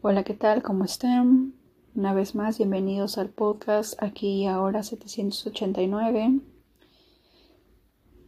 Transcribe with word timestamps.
Hola, 0.00 0.22
¿qué 0.22 0.34
tal? 0.34 0.62
¿Cómo 0.62 0.84
están? 0.84 1.54
Una 1.96 2.14
vez 2.14 2.36
más, 2.36 2.58
bienvenidos 2.58 3.18
al 3.18 3.30
podcast 3.30 4.00
aquí 4.00 4.42
y 4.42 4.46
ahora 4.46 4.84
789. 4.84 6.40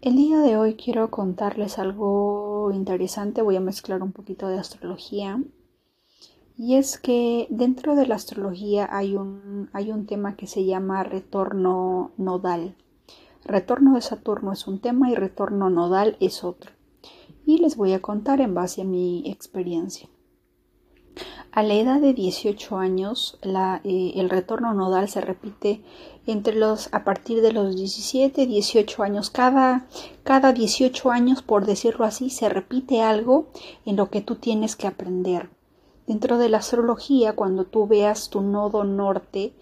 El 0.00 0.16
día 0.16 0.40
de 0.40 0.56
hoy 0.56 0.74
quiero 0.74 1.12
contarles 1.12 1.78
algo 1.78 2.72
interesante, 2.74 3.40
voy 3.40 3.54
a 3.54 3.60
mezclar 3.60 4.02
un 4.02 4.10
poquito 4.10 4.48
de 4.48 4.58
astrología. 4.58 5.40
Y 6.58 6.74
es 6.74 6.98
que 6.98 7.46
dentro 7.50 7.94
de 7.94 8.08
la 8.08 8.16
astrología 8.16 8.88
hay 8.90 9.14
un, 9.14 9.70
hay 9.72 9.92
un 9.92 10.06
tema 10.06 10.34
que 10.34 10.48
se 10.48 10.64
llama 10.64 11.04
retorno 11.04 12.10
nodal. 12.16 12.74
Retorno 13.44 13.94
de 13.94 14.00
Saturno 14.00 14.52
es 14.52 14.66
un 14.66 14.80
tema 14.80 15.08
y 15.08 15.14
retorno 15.14 15.70
nodal 15.70 16.16
es 16.18 16.42
otro. 16.42 16.72
Y 17.46 17.58
les 17.58 17.76
voy 17.76 17.92
a 17.92 18.02
contar 18.02 18.40
en 18.40 18.54
base 18.54 18.82
a 18.82 18.84
mi 18.84 19.22
experiencia. 19.30 20.08
A 21.52 21.64
la 21.64 21.74
edad 21.74 22.00
de 22.00 22.14
18 22.14 22.76
años, 22.76 23.38
eh, 23.42 24.12
el 24.14 24.30
retorno 24.30 24.72
nodal 24.72 25.08
se 25.08 25.20
repite 25.20 25.82
entre 26.26 26.54
los, 26.54 26.88
a 26.92 27.02
partir 27.02 27.42
de 27.42 27.52
los 27.52 27.74
17, 27.74 28.46
18 28.46 29.02
años. 29.02 29.30
Cada, 29.30 29.88
cada 30.22 30.52
18 30.52 31.10
años, 31.10 31.42
por 31.42 31.66
decirlo 31.66 32.04
así, 32.04 32.30
se 32.30 32.48
repite 32.48 33.02
algo 33.02 33.48
en 33.84 33.96
lo 33.96 34.10
que 34.10 34.20
tú 34.20 34.36
tienes 34.36 34.76
que 34.76 34.86
aprender. 34.86 35.50
Dentro 36.06 36.38
de 36.38 36.48
la 36.48 36.58
astrología, 36.58 37.34
cuando 37.34 37.64
tú 37.64 37.88
veas 37.88 38.30
tu 38.30 38.42
nodo 38.42 38.84
norte, 38.84 39.52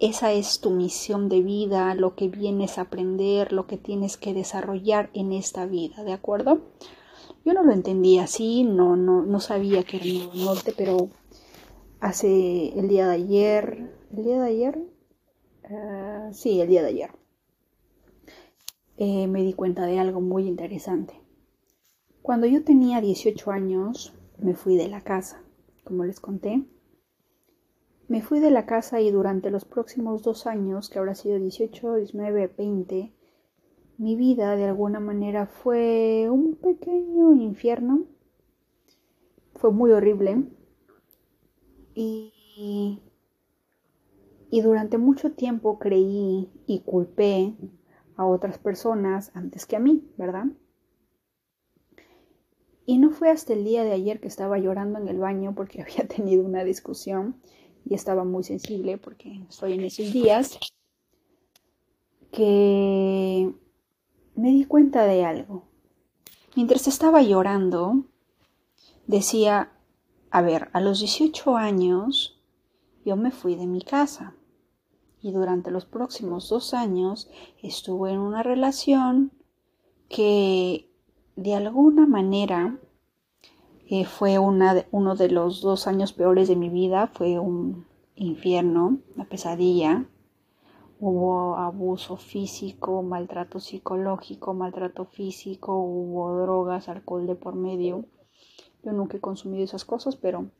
esa 0.00 0.32
es 0.32 0.60
tu 0.60 0.70
misión 0.70 1.28
de 1.28 1.40
vida, 1.40 1.94
lo 1.94 2.16
que 2.16 2.28
vienes 2.28 2.78
a 2.78 2.82
aprender, 2.82 3.52
lo 3.52 3.66
que 3.66 3.76
tienes 3.76 4.16
que 4.16 4.34
desarrollar 4.34 5.10
en 5.14 5.32
esta 5.32 5.66
vida, 5.66 6.02
¿de 6.02 6.12
acuerdo? 6.12 6.60
Yo 7.44 7.52
no 7.52 7.62
lo 7.62 7.72
entendía 7.72 8.24
así, 8.24 8.64
no, 8.64 8.96
no, 8.96 9.22
no 9.22 9.38
sabía 9.38 9.82
que 9.82 9.98
era 9.98 10.06
el 10.06 10.44
norte, 10.44 10.72
pero 10.76 11.10
hace 12.00 12.78
el 12.78 12.88
día 12.88 13.06
de 13.06 13.14
ayer, 13.14 13.90
el 14.16 14.24
día 14.24 14.40
de 14.40 14.48
ayer, 14.48 14.78
uh, 15.70 16.32
sí, 16.32 16.60
el 16.60 16.68
día 16.68 16.82
de 16.82 16.88
ayer, 16.88 17.10
eh, 18.96 19.26
me 19.26 19.42
di 19.42 19.52
cuenta 19.52 19.84
de 19.84 19.98
algo 19.98 20.22
muy 20.22 20.46
interesante. 20.46 21.20
Cuando 22.22 22.46
yo 22.46 22.64
tenía 22.64 23.02
18 23.02 23.50
años, 23.50 24.14
me 24.38 24.54
fui 24.54 24.76
de 24.76 24.88
la 24.88 25.02
casa, 25.02 25.42
como 25.84 26.04
les 26.04 26.20
conté. 26.20 26.64
Me 28.08 28.22
fui 28.22 28.40
de 28.40 28.50
la 28.50 28.64
casa 28.64 29.02
y 29.02 29.10
durante 29.10 29.50
los 29.50 29.66
próximos 29.66 30.22
dos 30.22 30.46
años, 30.46 30.88
que 30.88 30.98
habrá 30.98 31.14
sido 31.14 31.38
18, 31.38 31.96
19, 31.96 32.54
20, 32.56 33.12
mi 33.98 34.16
vida 34.16 34.56
de 34.56 34.64
alguna 34.64 35.00
manera 35.00 35.46
fue 35.46 36.28
un 36.30 36.56
pequeño 36.56 37.34
infierno. 37.34 38.04
Fue 39.54 39.70
muy 39.70 39.92
horrible. 39.92 40.44
Y, 41.94 43.00
y 44.50 44.60
durante 44.60 44.98
mucho 44.98 45.32
tiempo 45.32 45.78
creí 45.78 46.50
y 46.66 46.80
culpé 46.80 47.54
a 48.16 48.26
otras 48.26 48.58
personas 48.58 49.30
antes 49.34 49.66
que 49.66 49.76
a 49.76 49.80
mí, 49.80 50.04
¿verdad? 50.16 50.46
Y 52.86 52.98
no 52.98 53.10
fue 53.10 53.30
hasta 53.30 53.54
el 53.54 53.64
día 53.64 53.84
de 53.84 53.92
ayer 53.92 54.20
que 54.20 54.28
estaba 54.28 54.58
llorando 54.58 54.98
en 54.98 55.08
el 55.08 55.18
baño 55.18 55.54
porque 55.54 55.82
había 55.82 56.06
tenido 56.06 56.44
una 56.44 56.64
discusión 56.64 57.36
y 57.84 57.94
estaba 57.94 58.24
muy 58.24 58.44
sensible 58.44 58.98
porque 58.98 59.44
estoy 59.48 59.74
en 59.74 59.84
esos 59.84 60.12
días 60.12 60.58
que 62.32 63.54
me 64.34 64.50
di 64.50 64.64
cuenta 64.64 65.04
de 65.04 65.24
algo. 65.24 65.64
Mientras 66.56 66.86
estaba 66.86 67.22
llorando, 67.22 68.04
decía, 69.06 69.72
a 70.30 70.42
ver, 70.42 70.68
a 70.72 70.80
los 70.80 71.00
18 71.00 71.56
años 71.56 72.40
yo 73.04 73.16
me 73.16 73.30
fui 73.30 73.54
de 73.54 73.66
mi 73.66 73.82
casa. 73.82 74.34
Y 75.20 75.32
durante 75.32 75.70
los 75.70 75.86
próximos 75.86 76.48
dos 76.48 76.74
años 76.74 77.30
estuve 77.62 78.12
en 78.12 78.18
una 78.18 78.42
relación 78.42 79.32
que 80.08 80.90
de 81.36 81.54
alguna 81.54 82.06
manera 82.06 82.78
eh, 83.88 84.04
fue 84.04 84.38
una 84.38 84.84
uno 84.90 85.14
de 85.14 85.30
los 85.30 85.60
dos 85.60 85.86
años 85.86 86.12
peores 86.12 86.48
de 86.48 86.56
mi 86.56 86.68
vida, 86.68 87.10
fue 87.12 87.38
un 87.38 87.86
infierno, 88.14 88.98
una 89.14 89.24
pesadilla, 89.24 90.06
Hubo 91.00 91.56
abuso 91.56 92.16
físico, 92.16 93.02
maltrato 93.02 93.58
psicológico, 93.58 94.54
maltrato 94.54 95.04
físico, 95.04 95.76
hubo 95.76 96.40
drogas, 96.40 96.88
alcohol 96.88 97.26
de 97.26 97.34
por 97.34 97.56
medio. 97.56 98.06
Yo 98.84 98.92
nunca 98.92 99.16
he 99.16 99.20
consumido 99.20 99.64
esas 99.64 99.84
cosas, 99.84 100.16
pero 100.16 100.50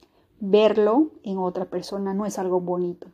verlo 0.41 1.13
en 1.23 1.39
otra 1.39 1.67
persona 1.67 2.15
no 2.15 2.27
es 2.27 2.39
algo 2.39 2.61
bonito. 2.61 3.07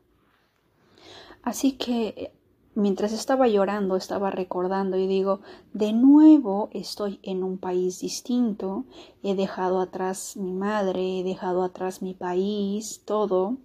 Así 1.43 1.73
que 1.73 2.33
mientras 2.75 3.13
estaba 3.13 3.49
llorando, 3.49 3.97
estaba 3.97 4.31
recordando 4.31 4.97
y 4.97 5.07
digo, 5.07 5.41
de 5.75 5.93
nuevo 5.93 6.71
estoy 6.73 7.21
en 7.23 7.45
un 7.45 7.59
país 7.59 8.01
distinto, 8.01 8.85
he 9.23 9.35
dejado 9.35 9.81
atrás 9.81 10.37
mi 10.37 10.53
madre, 10.53 11.21
he 11.21 11.23
dejado 11.23 11.63
atrás 11.63 12.01
mi 12.01 12.15
país, 12.15 13.03
todo, 13.05 13.59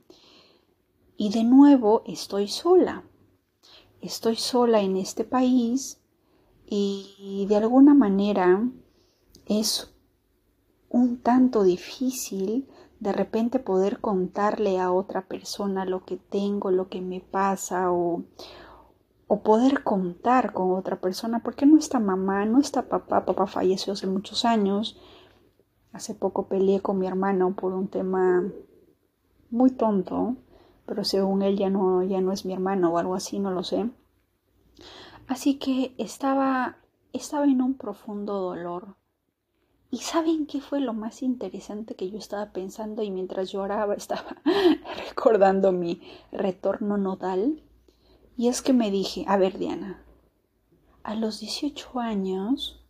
y 1.16 1.32
de 1.32 1.46
nuevo 1.46 2.04
estoy 2.06 2.50
sola 2.50 3.04
estoy 4.02 4.36
sola 4.36 4.82
en 4.82 4.98
este 4.98 5.24
país 5.24 6.02
y 6.68 7.46
de 7.48 7.56
alguna 7.58 7.94
manera 7.94 8.68
es 9.46 9.94
un 10.90 11.18
tanto 11.18 11.64
difícil 11.64 12.68
de 13.00 13.12
repente 13.12 13.60
poder 13.60 14.00
contarle 14.00 14.80
a 14.80 14.92
otra 14.92 15.28
persona 15.28 15.86
lo 15.86 16.06
que 16.06 16.18
tengo, 16.18 16.72
lo 16.72 16.88
que 16.88 17.02
me 17.02 17.20
pasa 17.20 17.92
o, 17.92 18.24
o 19.28 19.44
poder 19.44 19.84
contar 19.84 20.54
con 20.54 20.72
otra 20.72 21.00
persona 21.02 21.44
porque 21.44 21.66
no 21.66 21.78
está 21.78 22.00
mamá, 22.00 22.46
no 22.46 22.60
está 22.60 22.88
papá, 22.88 23.26
papá 23.26 23.48
falleció 23.48 23.94
hace 23.94 24.08
muchos 24.08 24.46
años. 24.46 25.00
Hace 25.92 26.14
poco 26.14 26.48
peleé 26.48 26.82
con 26.82 26.98
mi 26.98 27.08
hermano 27.08 27.56
por 27.56 27.74
un 27.74 27.88
tema 27.88 28.44
muy 29.50 29.72
tonto 29.72 30.38
pero 30.86 31.04
según 31.04 31.42
él 31.42 31.58
ya 31.58 31.70
no, 31.70 32.04
ya 32.04 32.22
no 32.22 32.32
es 32.32 32.46
mi 32.46 32.54
hermano 32.54 32.90
o 32.90 32.98
algo 32.98 33.16
así, 33.16 33.40
no 33.40 33.52
lo 33.52 33.64
sé. 33.64 33.90
Así 35.28 35.56
que 35.56 35.96
estaba, 35.98 36.78
estaba 37.14 37.46
en 37.46 37.62
un 37.62 37.76
profundo 37.76 38.40
dolor. 38.40 38.96
¿Y 39.90 40.00
saben 40.00 40.46
qué 40.46 40.62
fue 40.62 40.82
lo 40.82 40.94
más 40.94 41.24
interesante 41.24 41.96
que 41.96 42.10
yo 42.12 42.18
estaba 42.18 42.52
pensando 42.52 43.02
y 43.02 43.12
mientras 43.12 43.52
lloraba 43.52 43.94
estaba 43.96 44.38
recordando 45.08 45.72
mi 45.72 46.02
retorno 46.32 46.98
nodal? 46.98 47.64
Y 48.38 48.50
es 48.50 48.62
que 48.62 48.74
me 48.74 48.92
dije, 48.92 49.26
a 49.28 49.38
ver 49.38 49.58
Diana, 49.58 50.04
a 51.04 51.16
los 51.16 51.40
18 51.40 52.00
años 52.00 52.85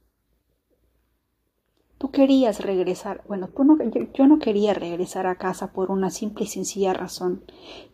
Querías 2.12 2.62
regresar, 2.62 3.24
bueno, 3.28 3.50
tú 3.50 3.64
no, 3.64 3.78
yo, 4.14 4.28
no 4.28 4.40
quería 4.40 4.74
regresar 4.74 5.28
a 5.28 5.36
casa 5.36 5.74
por 5.74 5.92
una 5.92 6.10
simple 6.10 6.46
y 6.46 6.48
sencilla 6.48 6.94
razón, 6.94 7.44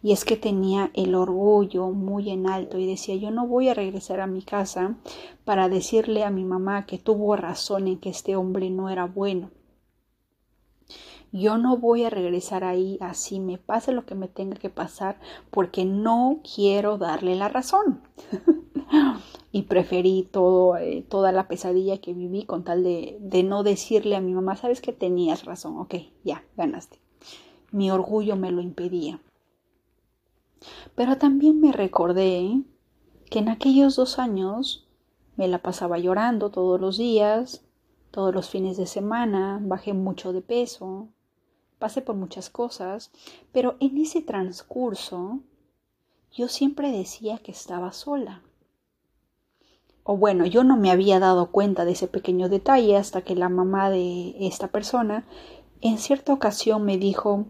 y 0.03 0.11
es 0.11 0.25
que 0.25 0.37
tenía 0.37 0.91
el 0.93 1.15
orgullo 1.15 1.89
muy 1.89 2.29
en 2.29 2.47
alto 2.47 2.77
y 2.77 2.85
decía, 2.85 3.15
yo 3.15 3.31
no 3.31 3.47
voy 3.47 3.69
a 3.69 3.73
regresar 3.73 4.19
a 4.19 4.27
mi 4.27 4.41
casa 4.41 4.95
para 5.43 5.69
decirle 5.69 6.23
a 6.23 6.29
mi 6.29 6.43
mamá 6.43 6.85
que 6.85 6.97
tuvo 6.97 7.35
razón 7.35 7.87
en 7.87 7.99
que 7.99 8.09
este 8.09 8.35
hombre 8.35 8.69
no 8.69 8.89
era 8.89 9.05
bueno. 9.05 9.49
Yo 11.33 11.57
no 11.57 11.77
voy 11.77 12.03
a 12.03 12.09
regresar 12.09 12.65
ahí 12.65 12.97
así 12.99 13.39
me 13.39 13.57
pase 13.57 13.93
lo 13.93 14.05
que 14.05 14.15
me 14.15 14.27
tenga 14.27 14.57
que 14.57 14.69
pasar 14.69 15.19
porque 15.49 15.85
no 15.85 16.41
quiero 16.55 16.97
darle 16.97 17.35
la 17.35 17.47
razón. 17.47 18.01
y 19.51 19.63
preferí 19.63 20.29
eh, 20.79 21.05
toda 21.09 21.31
la 21.31 21.47
pesadilla 21.47 21.99
que 21.99 22.13
viví 22.13 22.45
con 22.45 22.63
tal 22.63 22.83
de, 22.83 23.17
de 23.21 23.43
no 23.43 23.63
decirle 23.63 24.15
a 24.15 24.21
mi 24.21 24.33
mamá, 24.33 24.55
sabes 24.57 24.81
que 24.81 24.91
tenías 24.91 25.45
razón, 25.45 25.77
ok, 25.77 25.95
ya, 26.23 26.43
ganaste. 26.57 26.99
Mi 27.71 27.91
orgullo 27.91 28.35
me 28.35 28.51
lo 28.51 28.61
impedía. 28.61 29.21
Pero 30.95 31.17
también 31.17 31.59
me 31.61 31.71
recordé 31.71 32.61
que 33.29 33.39
en 33.39 33.49
aquellos 33.49 33.95
dos 33.95 34.19
años 34.19 34.87
me 35.37 35.47
la 35.47 35.59
pasaba 35.59 35.97
llorando 35.97 36.51
todos 36.51 36.79
los 36.79 36.97
días, 36.97 37.65
todos 38.11 38.35
los 38.35 38.49
fines 38.49 38.75
de 38.75 38.85
semana, 38.85 39.59
bajé 39.61 39.93
mucho 39.93 40.33
de 40.33 40.41
peso, 40.41 41.07
pasé 41.81 42.01
por 42.01 42.15
muchas 42.15 42.49
cosas, 42.49 43.11
pero 43.51 43.75
en 43.81 43.97
ese 43.97 44.21
transcurso 44.21 45.39
yo 46.31 46.47
siempre 46.47 46.91
decía 46.91 47.39
que 47.39 47.51
estaba 47.51 47.91
sola. 47.91 48.43
O 50.03 50.15
bueno, 50.15 50.45
yo 50.45 50.63
no 50.63 50.77
me 50.77 50.91
había 50.91 51.19
dado 51.19 51.51
cuenta 51.51 51.83
de 51.83 51.91
ese 51.91 52.07
pequeño 52.07 52.49
detalle 52.49 52.95
hasta 52.97 53.23
que 53.23 53.35
la 53.35 53.49
mamá 53.49 53.89
de 53.89 54.35
esta 54.47 54.67
persona 54.67 55.25
en 55.81 55.97
cierta 55.97 56.31
ocasión 56.33 56.85
me 56.85 56.97
dijo, 56.97 57.45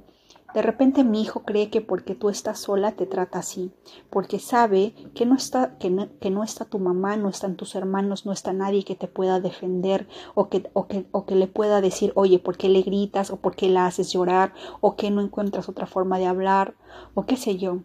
De 0.53 0.62
repente 0.62 1.03
mi 1.03 1.21
hijo 1.21 1.44
cree 1.44 1.69
que 1.69 1.80
porque 1.80 2.13
tú 2.13 2.30
estás 2.30 2.59
sola 2.59 2.92
te 2.92 3.06
trata 3.06 3.39
así, 3.39 3.71
porque 4.09 4.39
sabe 4.39 4.94
que 5.15 5.25
no 5.25 5.36
está, 5.36 5.77
que 5.77 5.89
no, 5.89 6.09
que 6.19 6.30
no 6.30 6.44
está 6.44 6.65
tu 6.65 6.77
mamá, 6.77 7.15
no 7.15 7.30
están 7.30 7.56
tus 7.56 7.75
hermanos, 7.75 8.25
no 8.25 8.33
está 8.33 8.51
nadie 8.51 8.83
que 8.83 8.95
te 8.95 9.07
pueda 9.07 9.39
defender 9.39 10.07
o 10.36 10.50
que, 10.50 10.69
o 10.74 10.88
que, 10.88 11.06
o 11.12 11.25
que 11.25 11.36
le 11.36 11.48
pueda 11.48 11.80
decir, 11.80 12.12
oye, 12.15 12.39
¿por 12.39 12.57
qué 12.57 12.68
le 12.68 12.81
gritas? 12.81 13.31
o 13.31 13.38
¿por 13.38 13.56
qué 13.56 13.69
la 13.69 13.86
haces 13.86 14.12
llorar? 14.12 14.53
o 14.81 14.95
que 14.95 15.09
no 15.12 15.21
encuentras 15.21 15.69
otra 15.69 15.86
forma 15.88 16.19
de 16.19 16.25
hablar, 16.25 16.75
o 17.13 17.25
qué 17.25 17.38
sé 17.38 17.57
yo. 17.57 17.80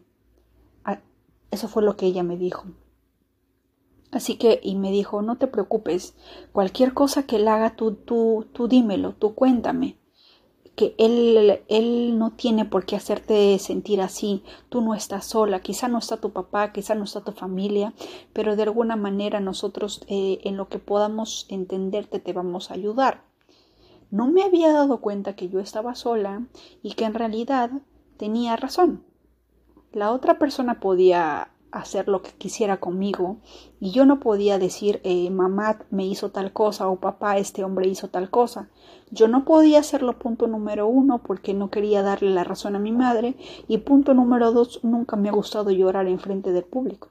Eso 1.51 1.69
fue 1.69 1.83
lo 1.83 1.97
que 1.97 2.07
ella 2.07 2.23
me 2.25 2.37
dijo. 2.37 2.65
Así 4.11 4.37
que, 4.37 4.61
y 4.63 4.75
me 4.75 4.91
dijo, 4.91 5.23
no 5.23 5.37
te 5.37 5.47
preocupes, 5.47 6.17
cualquier 6.53 6.93
cosa 6.93 7.25
que 7.25 7.37
él 7.37 7.49
haga, 7.49 7.77
tú, 7.77 7.93
tú, 7.93 8.47
tú 8.53 8.67
dímelo, 8.67 9.15
tú 9.15 9.35
cuéntame 9.35 9.97
que 10.77 10.95
él, 10.99 11.63
él 11.69 12.19
no 12.19 12.33
tiene 12.33 12.67
por 12.67 12.85
qué 12.85 12.97
hacerte 12.97 13.59
sentir 13.59 14.03
así. 14.03 14.45
Tú 14.69 14.83
no 14.83 14.95
estás 14.95 15.25
sola, 15.25 15.61
quizá 15.61 15.89
no 15.89 15.99
está 15.99 16.19
tu 16.19 16.31
papá, 16.31 16.73
quizá 16.73 16.95
no 16.95 17.05
está 17.05 17.23
tu 17.23 17.33
familia, 17.33 17.95
pero 18.35 18.57
de 18.57 18.63
alguna 18.63 18.95
manera 18.95 19.41
nosotros 19.41 20.03
eh, 20.07 20.39
en 20.45 20.59
lo 20.59 20.69
que 20.69 20.79
podamos 20.79 21.47
entenderte 21.49 22.21
te 22.21 22.35
vamos 22.35 22.71
a 22.71 22.75
ayudar. 22.75 23.25
No 24.11 24.29
me 24.29 24.43
había 24.43 24.73
dado 24.73 25.01
cuenta 25.01 25.35
que 25.35 25.49
yo 25.49 25.61
estaba 25.61 25.95
sola 25.95 26.47
y 26.83 26.93
que 26.93 27.05
en 27.07 27.15
realidad 27.15 27.71
tenía 28.19 28.55
razón. 28.57 29.03
La 29.93 30.13
otra 30.13 30.39
persona 30.39 30.79
podía 30.79 31.51
hacer 31.79 32.09
lo 32.09 32.23
que 32.23 32.33
quisiera 32.33 32.79
conmigo 32.79 33.39
y 33.81 33.91
yo 33.91 34.05
no 34.07 34.21
podía 34.21 34.59
decir 34.59 35.01
eh, 35.05 35.31
mamá 35.31 35.79
me 35.91 36.07
hizo 36.07 36.31
tal 36.31 36.53
cosa 36.53 36.89
o 36.89 36.97
papá 36.97 37.39
este 37.39 37.65
hombre 37.65 37.89
hizo 37.89 38.09
tal 38.09 38.31
cosa. 38.31 38.69
Yo 39.11 39.29
no 39.29 39.45
podía 39.45 39.81
hacerlo 39.81 40.19
punto 40.19 40.47
número 40.47 40.87
uno 40.87 41.19
porque 41.23 41.55
no 41.55 41.71
quería 41.71 42.03
darle 42.03 42.31
la 42.31 42.45
razón 42.45 42.77
a 42.77 42.79
mi 42.79 42.93
madre 42.93 43.37
y 43.69 43.79
punto 43.79 44.15
número 44.15 44.53
dos 44.53 44.81
nunca 44.83 45.17
me 45.17 45.29
ha 45.29 45.33
gustado 45.33 45.71
llorar 45.71 46.07
en 46.07 46.19
frente 46.19 46.53
del 46.53 46.65
público 46.65 47.09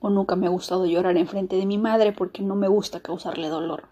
o 0.00 0.10
nunca 0.10 0.36
me 0.36 0.46
ha 0.46 0.50
gustado 0.50 0.86
llorar 0.86 1.16
en 1.16 1.28
frente 1.28 1.56
de 1.56 1.66
mi 1.66 1.78
madre 1.78 2.12
porque 2.12 2.42
no 2.42 2.56
me 2.56 2.68
gusta 2.68 3.00
causarle 3.00 3.48
dolor. 3.48 3.84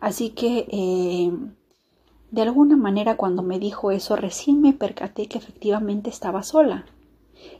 Así 0.00 0.30
que 0.30 0.66
eh, 0.70 1.32
de 2.30 2.42
alguna 2.42 2.76
manera 2.76 3.16
cuando 3.16 3.42
me 3.42 3.58
dijo 3.58 3.90
eso 3.90 4.16
recién 4.16 4.60
me 4.60 4.72
percaté 4.72 5.26
que 5.28 5.38
efectivamente 5.38 6.10
estaba 6.10 6.42
sola 6.42 6.84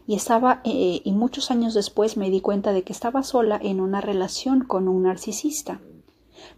y 0.06 0.15
estaba 0.15 0.61
eh, 0.65 1.00
y 1.05 1.12
muchos 1.12 1.50
años 1.50 1.75
después 1.75 2.17
me 2.17 2.31
di 2.31 2.41
cuenta 2.41 2.73
de 2.73 2.82
que 2.82 2.93
estaba 2.93 3.23
sola 3.23 3.59
en 3.62 3.81
una 3.81 4.00
relación 4.00 4.65
con 4.65 4.88
un 4.88 5.05
narcisista 5.05 5.81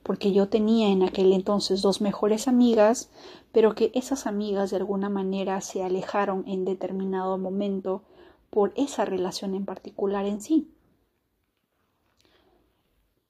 porque 0.02 0.32
yo 0.32 0.48
tenía 0.48 0.88
en 0.88 1.02
aquel 1.02 1.32
entonces 1.32 1.82
dos 1.82 2.00
mejores 2.00 2.48
amigas 2.48 3.10
pero 3.52 3.74
que 3.74 3.90
esas 3.94 4.26
amigas 4.26 4.70
de 4.70 4.76
alguna 4.76 5.08
manera 5.08 5.60
se 5.60 5.82
alejaron 5.82 6.44
en 6.46 6.64
determinado 6.64 7.38
momento 7.38 8.02
por 8.50 8.72
esa 8.76 9.04
relación 9.04 9.54
en 9.54 9.64
particular 9.64 10.26
en 10.26 10.40
sí. 10.40 10.70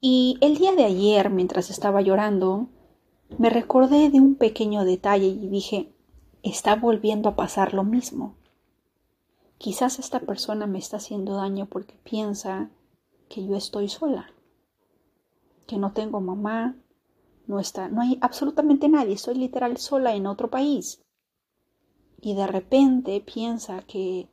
Y 0.00 0.37
el 0.41 0.56
día 0.56 0.75
de 0.75 0.85
ayer 0.85 1.31
mientras 1.31 1.71
estaba 1.71 2.00
llorando 2.00 2.69
me 3.38 3.50
recordé 3.50 4.11
de 4.11 4.21
un 4.21 4.35
pequeño 4.35 4.85
detalle 4.85 5.27
y 5.27 5.49
dije 5.49 5.93
está 6.43 6.77
volviendo 6.77 7.29
a 7.29 7.37
pasar 7.37 7.75
lo 7.75 7.83
mismo 7.83 8.37
Quizás 9.58 9.99
esta 9.99 10.20
persona 10.20 10.67
me 10.67 10.79
está 10.79 10.99
haciendo 10.99 11.37
daño 11.37 11.67
porque 11.67 11.94
piensa 12.05 12.70
que 13.29 13.47
yo 13.47 13.56
estoy 13.56 13.88
sola, 13.88 14.31
que 15.67 15.79
no 15.79 15.93
tengo 15.93 16.20
mamá, 16.20 16.76
no 17.47 17.58
está, 17.58 17.88
no 17.88 18.03
hay 18.03 18.19
absolutamente 18.20 18.88
nadie, 18.88 19.14
estoy 19.14 19.37
literal 19.37 19.76
sola 19.79 20.14
en 20.14 20.26
otro 20.26 20.50
país. 20.50 21.03
Y 22.20 22.35
de 22.35 22.47
repente 22.47 23.20
piensa 23.20 23.82
que 23.82 24.29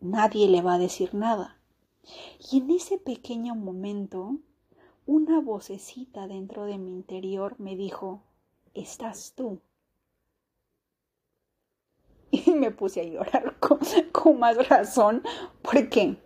nadie 0.00 0.48
le 0.48 0.62
va 0.62 0.74
a 0.74 0.78
decir 0.78 1.14
nada. 1.14 1.58
Y 2.50 2.58
en 2.58 2.70
ese 2.70 2.98
pequeño 2.98 3.54
momento, 3.54 4.38
una 5.06 5.40
vocecita 5.40 6.26
dentro 6.26 6.64
de 6.64 6.78
mi 6.78 6.90
interior 6.90 7.56
me 7.58 7.76
dijo, 7.76 8.22
estás 8.74 9.32
tú 9.36 9.60
y 12.30 12.50
me 12.52 12.70
puse 12.70 13.00
a 13.00 13.04
llorar 13.04 13.56
con, 13.60 14.38
más 14.38 14.68
razón. 14.68 15.22
¿Por 15.62 15.88
qué? 15.88 16.16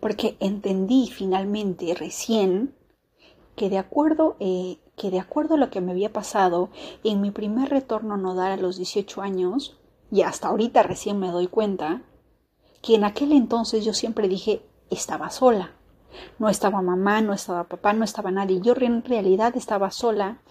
Porque 0.00 0.36
entendí 0.40 1.08
finalmente 1.08 1.94
recién 1.94 2.74
que 3.56 3.70
de 3.70 3.78
acuerdo 3.78 4.36
eh, 4.40 4.78
que 4.96 5.10
de 5.10 5.20
acuerdo 5.20 5.54
a 5.54 5.58
lo 5.58 5.70
que 5.70 5.80
me 5.80 5.92
había 5.92 6.12
pasado 6.12 6.70
en 7.02 7.20
mi 7.20 7.30
primer 7.30 7.70
retorno 7.70 8.16
nodal 8.16 8.52
a 8.52 8.56
los 8.56 8.76
18 8.76 9.22
años, 9.22 9.76
y 10.10 10.22
hasta 10.22 10.48
ahorita 10.48 10.82
recién 10.82 11.18
me 11.18 11.30
doy 11.30 11.48
cuenta, 11.48 12.02
que 12.82 12.94
en 12.94 13.04
aquel 13.04 13.32
entonces 13.32 13.84
yo 13.84 13.94
siempre 13.94 14.28
dije 14.28 14.62
estaba 14.90 15.30
sola. 15.30 15.72
No 16.38 16.48
estaba 16.48 16.80
mamá, 16.82 17.20
no 17.22 17.32
estaba 17.32 17.64
papá, 17.64 17.92
no 17.92 18.04
estaba 18.04 18.30
nadie. 18.30 18.60
Yo 18.60 18.74
en 18.76 19.02
realidad 19.02 19.56
estaba 19.56 19.90
sola, 19.90 20.42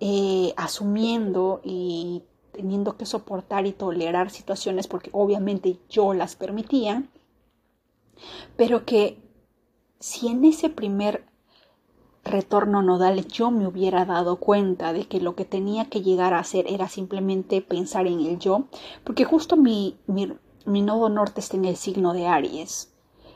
eh, 0.00 0.54
asumiendo 0.56 1.60
y 1.64 2.22
teniendo 2.56 2.96
que 2.96 3.06
soportar 3.06 3.66
y 3.66 3.72
tolerar 3.72 4.30
situaciones 4.30 4.88
porque 4.88 5.10
obviamente 5.12 5.78
yo 5.88 6.14
las 6.14 6.36
permitía, 6.36 7.04
pero 8.56 8.84
que 8.84 9.18
si 10.00 10.28
en 10.28 10.44
ese 10.44 10.70
primer 10.70 11.24
retorno 12.24 12.82
nodal 12.82 13.26
yo 13.26 13.50
me 13.50 13.66
hubiera 13.66 14.04
dado 14.04 14.36
cuenta 14.36 14.92
de 14.92 15.06
que 15.06 15.20
lo 15.20 15.34
que 15.36 15.44
tenía 15.44 15.86
que 15.86 16.02
llegar 16.02 16.34
a 16.34 16.40
hacer 16.40 16.66
era 16.68 16.88
simplemente 16.88 17.62
pensar 17.62 18.06
en 18.06 18.20
el 18.20 18.38
yo, 18.38 18.64
porque 19.04 19.24
justo 19.24 19.56
mi, 19.56 19.96
mi, 20.06 20.82
nodo 20.82 21.08
norte 21.08 21.40
está 21.40 21.56
en 21.56 21.66
el 21.66 21.76
signo 21.76 22.12
de 22.12 22.26
Aries. 22.26 22.92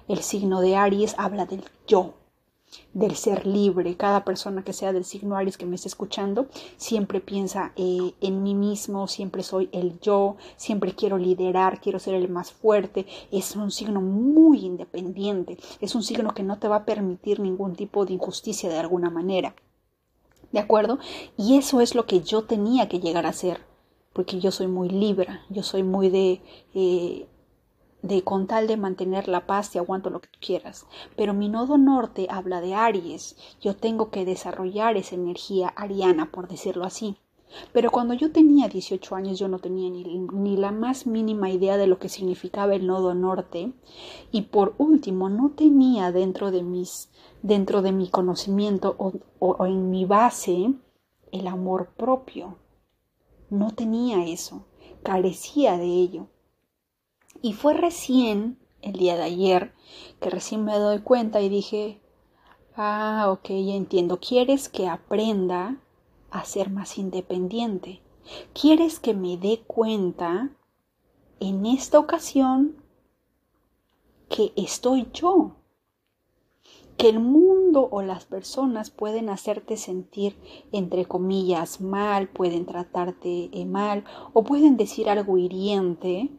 El 0.08 0.18
signo 0.22 0.60
de 0.60 0.76
Aries 0.76 1.14
habla 1.18 1.46
del 1.46 1.64
yo, 1.86 2.14
del 2.92 3.16
ser 3.16 3.46
libre. 3.46 3.96
Cada 3.96 4.24
persona 4.24 4.64
que 4.64 4.72
sea 4.72 4.92
del 4.92 5.04
signo 5.04 5.36
Aries 5.36 5.56
que 5.56 5.66
me 5.66 5.76
esté 5.76 5.88
escuchando 5.88 6.48
siempre 6.76 7.20
piensa 7.20 7.72
eh, 7.76 8.14
en 8.20 8.42
mí 8.42 8.54
mismo, 8.54 9.08
siempre 9.08 9.42
soy 9.42 9.68
el 9.72 9.98
yo, 10.00 10.36
siempre 10.56 10.94
quiero 10.94 11.18
liderar, 11.18 11.80
quiero 11.80 11.98
ser 11.98 12.14
el 12.14 12.28
más 12.28 12.52
fuerte. 12.52 13.06
Es 13.30 13.56
un 13.56 13.70
signo 13.70 14.00
muy 14.00 14.64
independiente, 14.64 15.58
es 15.80 15.94
un 15.94 16.02
signo 16.02 16.34
que 16.34 16.42
no 16.42 16.58
te 16.58 16.68
va 16.68 16.76
a 16.76 16.84
permitir 16.84 17.40
ningún 17.40 17.74
tipo 17.74 18.04
de 18.04 18.14
injusticia 18.14 18.68
de 18.68 18.78
alguna 18.78 19.10
manera. 19.10 19.54
¿De 20.52 20.58
acuerdo? 20.58 20.98
Y 21.36 21.56
eso 21.56 21.80
es 21.80 21.94
lo 21.94 22.06
que 22.06 22.20
yo 22.22 22.42
tenía 22.42 22.88
que 22.88 22.98
llegar 22.98 23.24
a 23.24 23.32
ser, 23.32 23.60
porque 24.12 24.40
yo 24.40 24.50
soy 24.50 24.66
muy 24.66 24.88
libre, 24.88 25.28
yo 25.48 25.62
soy 25.62 25.82
muy 25.82 26.10
de... 26.10 26.40
Eh, 26.74 27.26
de 28.02 28.22
con 28.22 28.46
tal 28.46 28.66
de 28.66 28.76
mantener 28.76 29.28
la 29.28 29.46
paz 29.46 29.70
te 29.70 29.78
aguanto 29.78 30.10
lo 30.10 30.20
que 30.20 30.28
tú 30.28 30.38
quieras. 30.40 30.86
Pero 31.16 31.34
mi 31.34 31.48
nodo 31.48 31.78
norte 31.78 32.26
habla 32.30 32.60
de 32.60 32.74
Aries. 32.74 33.36
Yo 33.60 33.76
tengo 33.76 34.10
que 34.10 34.24
desarrollar 34.24 34.96
esa 34.96 35.14
energía 35.14 35.68
ariana, 35.68 36.30
por 36.30 36.48
decirlo 36.48 36.84
así. 36.84 37.16
Pero 37.72 37.90
cuando 37.90 38.14
yo 38.14 38.30
tenía 38.30 38.68
18 38.68 39.14
años 39.16 39.38
yo 39.38 39.48
no 39.48 39.58
tenía 39.58 39.90
ni, 39.90 40.04
ni, 40.04 40.56
la 40.56 40.70
más 40.70 41.06
mínima 41.06 41.50
idea 41.50 41.76
de 41.76 41.88
lo 41.88 41.98
que 41.98 42.08
significaba 42.08 42.74
el 42.76 42.86
nodo 42.86 43.12
norte 43.14 43.72
y 44.30 44.42
por 44.42 44.74
último 44.78 45.28
no 45.28 45.50
tenía 45.50 46.12
dentro 46.12 46.52
de 46.52 46.62
mis 46.62 47.10
dentro 47.42 47.82
de 47.82 47.90
mi 47.90 48.08
conocimiento 48.08 48.94
o, 48.98 49.14
o 49.40 49.66
en 49.66 49.90
mi 49.90 50.04
base 50.04 50.74
el 51.32 51.46
amor 51.46 51.90
propio. 51.96 52.56
No 53.48 53.72
tenía 53.72 54.26
eso, 54.26 54.66
carecía 55.02 55.76
de 55.76 55.86
ello. 55.86 56.28
Y 57.42 57.54
fue 57.54 57.74
recién, 57.74 58.58
el 58.82 58.92
día 58.94 59.16
de 59.16 59.22
ayer, 59.22 59.72
que 60.20 60.30
recién 60.30 60.64
me 60.64 60.78
doy 60.78 61.00
cuenta 61.00 61.40
y 61.40 61.48
dije, 61.48 62.00
ah, 62.76 63.28
ok, 63.30 63.48
ya 63.48 63.74
entiendo, 63.74 64.20
quieres 64.20 64.68
que 64.68 64.88
aprenda 64.88 65.80
a 66.30 66.44
ser 66.44 66.70
más 66.70 66.98
independiente. 66.98 68.02
Quieres 68.52 69.00
que 69.00 69.14
me 69.14 69.36
dé 69.36 69.62
cuenta 69.66 70.50
en 71.40 71.64
esta 71.64 71.98
ocasión 71.98 72.76
que 74.28 74.52
estoy 74.56 75.08
yo, 75.12 75.56
que 76.98 77.08
el 77.08 77.18
mundo 77.18 77.88
o 77.90 78.02
las 78.02 78.26
personas 78.26 78.90
pueden 78.90 79.30
hacerte 79.30 79.78
sentir, 79.78 80.36
entre 80.70 81.06
comillas, 81.06 81.80
mal, 81.80 82.28
pueden 82.28 82.66
tratarte 82.66 83.48
eh, 83.52 83.64
mal 83.64 84.04
o 84.34 84.44
pueden 84.44 84.76
decir 84.76 85.08
algo 85.08 85.38
hiriente 85.38 86.30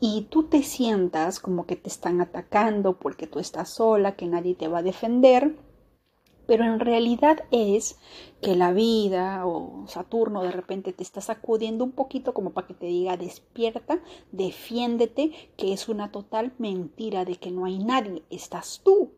y, 0.00 0.26
tú 0.30 0.44
te 0.44 0.64
sientas 0.64 1.38
como 1.38 1.64
que 1.64 1.76
te 1.76 1.88
están 1.88 2.20
atacando 2.20 2.98
porque 2.98 3.28
tú 3.28 3.38
estás 3.38 3.70
sola, 3.70 4.16
que 4.16 4.26
nadie 4.26 4.56
te 4.56 4.66
va 4.66 4.78
a 4.78 4.82
defender, 4.82 5.56
pero 6.46 6.64
en 6.64 6.80
realidad 6.80 7.44
es 7.52 7.98
que 8.40 8.56
la 8.56 8.72
vida 8.72 9.46
o 9.46 9.84
Saturno 9.86 10.42
de 10.42 10.50
repente 10.50 10.92
te 10.92 11.04
está 11.04 11.20
sacudiendo 11.20 11.84
un 11.84 11.92
poquito 11.92 12.34
como 12.34 12.50
para 12.50 12.66
que 12.66 12.74
te 12.74 12.86
diga 12.86 13.16
despierta, 13.16 14.00
defiéndete, 14.32 15.30
que 15.56 15.72
es 15.72 15.88
una 15.88 16.10
total 16.10 16.52
mentira 16.58 17.24
de 17.24 17.36
que 17.36 17.52
no 17.52 17.64
hay 17.64 17.78
nadie, 17.78 18.24
estás. 18.28 18.80
Tú 18.82 19.12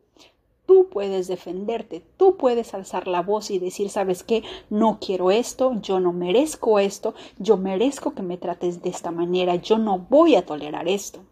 tú 0.65 0.89
puedes 0.89 1.27
defenderte, 1.27 2.03
tú 2.17 2.37
puedes 2.37 2.73
alzar 2.73 3.07
la 3.07 3.21
voz 3.21 3.51
y 3.51 3.59
decir, 3.59 3.89
¿sabes 3.89 4.23
qué? 4.23 4.43
No 4.69 4.99
quiero 4.99 5.31
esto, 5.31 5.79
yo 5.81 5.99
no 5.99 6.13
merezco 6.13 6.79
esto, 6.79 7.13
yo 7.37 7.57
merezco 7.57 8.13
que 8.13 8.23
me 8.23 8.37
trates 8.37 8.81
de 8.81 8.89
esta 8.89 9.11
manera, 9.11 9.55
yo 9.55 9.77
no 9.77 9.99
voy 9.99 10.35
a 10.35 10.45
tolerar 10.45 10.87
esto. 10.87 11.23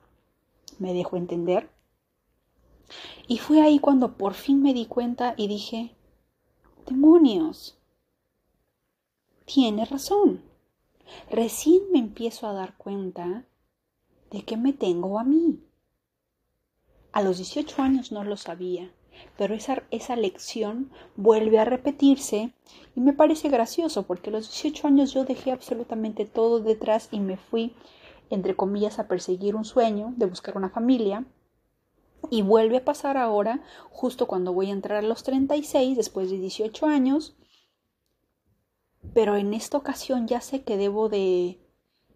¿Me 0.80 0.94
dejo 0.94 1.18
entender? 1.18 1.70
Y 3.28 3.38
fue 3.38 3.62
ahí 3.62 3.80
cuando 3.80 4.18
por 4.18 4.34
fin 4.34 4.62
me 4.62 4.74
di 4.74 4.86
cuenta 4.86 5.34
y 5.38 5.48
dije, 5.48 5.96
demonios, 6.86 7.78
tiene 9.46 9.86
razón. 9.86 10.42
Recién 11.30 11.82
me 11.92 12.00
empiezo 12.00 12.48
a 12.48 12.54
dar 12.54 12.76
cuenta 12.78 13.46
de 14.32 14.44
que 14.44 14.58
me 14.58 14.74
tengo 14.74 15.20
a 15.20 15.24
mí. 15.24 15.60
A 17.12 17.22
los 17.22 17.38
18 17.38 17.82
años 17.82 18.12
no 18.12 18.24
lo 18.24 18.38
sabía, 18.38 18.92
pero 19.38 19.56
esa, 19.56 19.84
esa 19.92 20.16
lección 20.16 20.92
vuelve 21.16 21.60
a 21.60 21.66
repetirse 21.66 22.54
y 22.96 23.02
me 23.02 23.14
parece 23.14 23.50
gracioso 23.50 24.04
porque 24.04 24.30
a 24.30 24.34
los 24.34 24.50
18 24.50 24.88
años 24.88 25.14
yo 25.14 25.26
dejé 25.26 25.52
absolutamente 25.52 26.26
todo 26.26 26.60
detrás 26.60 27.10
y 27.12 27.20
me 27.20 27.38
fui, 27.38 27.76
entre 28.30 28.56
comillas, 28.56 29.00
a 29.00 29.08
perseguir 29.08 29.56
un 29.56 29.66
sueño 29.66 30.14
de 30.18 30.26
buscar 30.26 30.58
una 30.58 30.70
familia. 30.70 31.26
Y 32.30 32.42
vuelve 32.42 32.78
a 32.78 32.86
pasar 32.86 33.18
ahora, 33.18 33.62
justo 33.90 34.28
cuando 34.28 34.54
voy 34.54 34.70
a 34.70 34.74
entrar 34.74 35.04
a 35.04 35.08
los 35.08 35.24
36, 35.24 35.98
después 35.98 36.32
de 36.32 36.38
18 36.38 36.86
años, 36.86 37.36
pero 39.14 39.36
en 39.36 39.54
esta 39.54 39.78
ocasión 39.78 40.28
ya 40.28 40.40
sé 40.40 40.64
que 40.64 40.78
debo 40.78 41.10
de 41.10 41.60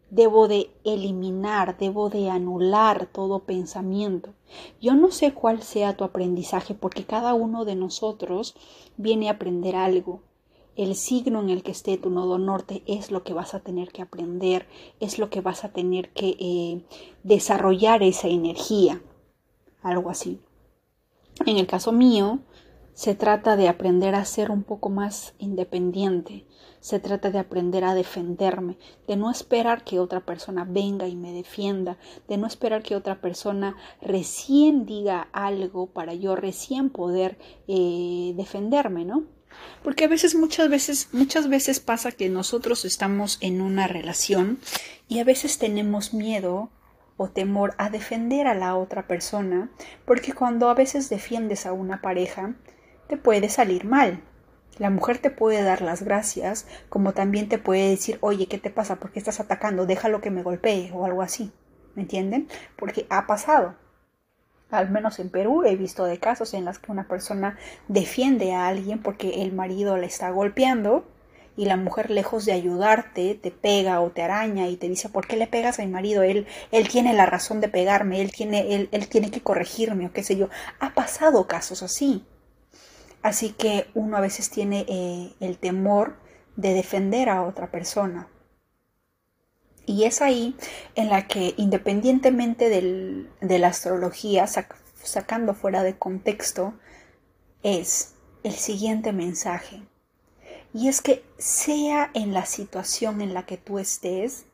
debo 0.10 0.48
de 0.48 0.70
eliminar, 0.84 1.78
debo 1.78 2.10
de 2.10 2.30
anular 2.30 3.08
todo 3.08 3.40
pensamiento. 3.40 4.34
Yo 4.82 4.96
no 4.96 5.12
sé 5.12 5.34
cuál 5.34 5.62
sea 5.62 5.98
tu 5.98 6.04
aprendizaje 6.04 6.74
porque 6.74 7.06
cada 7.06 7.34
uno 7.34 7.66
de 7.66 7.76
nosotros 7.76 8.56
viene 8.96 9.28
a 9.28 9.34
aprender 9.34 9.76
algo. 9.76 10.22
El 10.76 10.96
signo 10.96 11.42
en 11.42 11.50
el 11.50 11.64
que 11.64 11.72
esté 11.72 11.98
tu 11.98 12.10
nodo 12.10 12.38
norte 12.38 12.84
es 12.86 13.10
lo 13.10 13.24
que 13.24 13.34
vas 13.34 13.56
a 13.56 13.62
tener 13.62 13.92
que 13.92 14.04
aprender, 14.04 14.68
es 15.00 15.18
lo 15.18 15.30
que 15.30 15.42
vas 15.42 15.64
a 15.64 15.74
tener 15.74 16.10
que 16.10 16.38
eh, 16.40 16.82
desarrollar 17.24 18.04
esa 18.04 18.28
energía, 18.28 19.02
algo 19.82 20.12
así. 20.12 20.40
En 21.46 21.58
el 21.58 21.68
caso 21.68 21.92
mío, 21.92 22.40
se 22.98 23.14
trata 23.14 23.56
de 23.58 23.68
aprender 23.68 24.16
a 24.16 24.26
ser 24.26 24.50
un 24.50 24.64
poco 24.64 24.90
más 24.90 25.36
independiente, 25.38 26.48
se 26.80 27.00
trata 27.00 27.30
de 27.30 27.38
aprender 27.38 27.84
a 27.84 27.94
defenderme, 27.94 28.80
de 29.08 29.16
no 29.16 29.30
esperar 29.30 29.84
que 29.84 30.00
otra 30.00 30.22
persona 30.22 30.66
venga 30.68 31.08
y 31.08 31.16
me 31.16 31.32
defienda, 31.32 32.00
de 32.28 32.38
no 32.38 32.48
esperar 32.48 32.82
que 32.82 32.96
otra 32.96 33.22
persona 33.22 33.78
recién 34.02 34.88
diga 34.88 35.28
algo 35.32 35.86
para 35.86 36.16
yo 36.16 36.36
recién 36.36 36.90
poder 36.90 37.38
eh, 37.68 38.34
defenderme, 38.36 39.06
¿no? 39.06 39.26
Porque 39.84 40.06
a 40.06 40.08
veces, 40.08 40.34
muchas 40.34 40.68
veces, 40.68 41.10
muchas 41.12 41.50
veces 41.50 41.80
pasa 41.80 42.12
que 42.12 42.30
nosotros 42.30 42.84
estamos 42.84 43.38
en 43.42 43.62
una 43.62 43.88
relación 43.88 44.58
y 45.08 45.20
a 45.20 45.24
veces 45.24 45.60
tenemos 45.60 46.16
miedo 46.16 46.72
o 47.16 47.30
temor 47.30 47.76
a 47.78 47.92
defender 47.92 48.48
a 48.48 48.56
la 48.56 48.76
otra 48.76 49.08
persona, 49.08 49.70
porque 50.06 50.34
cuando 50.34 50.68
a 50.68 50.74
veces 50.74 51.10
defiendes 51.10 51.68
a 51.68 51.74
una 51.74 52.02
pareja, 52.02 52.56
te 53.08 53.18
puede 53.18 53.50
salir 53.50 53.86
mal. 53.86 54.22
La 54.78 54.90
mujer 54.92 55.18
te 55.18 55.32
puede 55.32 55.64
dar 55.64 55.82
las 55.82 56.04
gracias, 56.04 56.68
como 56.90 57.14
también 57.14 57.50
te 57.50 57.58
puede 57.58 57.90
decir, 57.90 58.20
oye, 58.22 58.48
¿qué 58.48 58.60
te 58.60 58.70
pasa? 58.70 58.98
¿Por 58.98 59.12
qué 59.12 59.20
estás 59.20 59.40
atacando? 59.40 59.88
Déjalo 59.88 60.22
que 60.22 60.30
me 60.30 60.44
golpee 60.44 60.92
o 60.94 61.06
algo 61.06 61.24
así. 61.24 61.52
¿Me 61.96 62.04
entienden? 62.04 62.48
Porque 62.76 63.08
ha 63.10 63.26
pasado. 63.26 63.76
Al 64.70 64.92
menos 64.92 65.18
en 65.20 65.30
Perú 65.30 65.64
he 65.64 65.76
visto 65.76 66.06
de 66.06 66.20
casos 66.20 66.54
en 66.54 66.66
los 66.66 66.78
que 66.78 66.92
una 66.92 67.08
persona 67.08 67.58
defiende 67.88 68.54
a 68.54 68.68
alguien 68.68 69.02
porque 69.02 69.42
el 69.42 69.54
marido 69.54 69.98
le 69.98 70.06
está 70.06 70.30
golpeando 70.30 71.06
y 71.56 71.66
la 71.66 71.78
mujer 71.78 72.12
lejos 72.12 72.46
de 72.46 72.52
ayudarte 72.52 73.34
te 73.34 73.50
pega 73.50 74.02
o 74.02 74.12
te 74.12 74.22
araña 74.22 74.68
y 74.68 74.76
te 74.76 74.90
dice 74.90 75.10
¿por 75.10 75.26
qué 75.26 75.38
le 75.38 75.48
pegas 75.48 75.80
a 75.80 75.86
mi 75.86 75.92
marido? 75.92 76.22
Él, 76.22 76.46
él 76.72 76.88
tiene 76.88 77.14
la 77.14 77.26
razón 77.26 77.62
de 77.62 77.70
pegarme, 77.70 78.22
él 78.22 78.32
tiene, 78.32 78.76
él, 78.76 78.90
él 78.92 79.08
tiene 79.08 79.32
que 79.32 79.42
corregirme 79.42 80.06
o 80.06 80.12
qué 80.12 80.22
sé 80.22 80.36
yo. 80.36 80.50
Ha 80.80 80.94
pasado 80.94 81.48
casos 81.48 81.82
así. 81.82 82.26
Así 83.22 83.52
que 83.52 83.88
uno 83.94 84.18
a 84.18 84.22
veces 84.22 84.50
tiene 84.50 84.86
eh, 84.88 85.34
el 85.40 85.58
temor 85.58 86.18
de 86.56 86.74
defender 86.74 87.30
a 87.30 87.44
otra 87.44 87.72
persona. 87.72 88.28
Y 89.86 90.04
es 90.04 90.22
ahí 90.22 90.56
en 90.96 91.10
la 91.10 91.28
que 91.28 91.54
independientemente 91.58 92.70
de 92.70 93.60
la 93.60 93.68
astrología, 93.68 94.46
sacando 94.48 95.54
fuera 95.54 95.82
de 95.84 95.98
contexto, 95.98 96.74
es 97.64 98.16
el 98.44 98.54
siguiente 98.54 99.14
mensaje. 99.14 99.82
Y 100.74 100.90
es 100.90 101.02
que 101.02 101.24
sea 101.38 102.12
en 102.14 102.34
la 102.34 102.46
situación 102.46 103.22
en 103.22 103.34
la 103.34 103.46
que 103.46 103.58
tú 103.58 103.80
estés, 103.80 104.46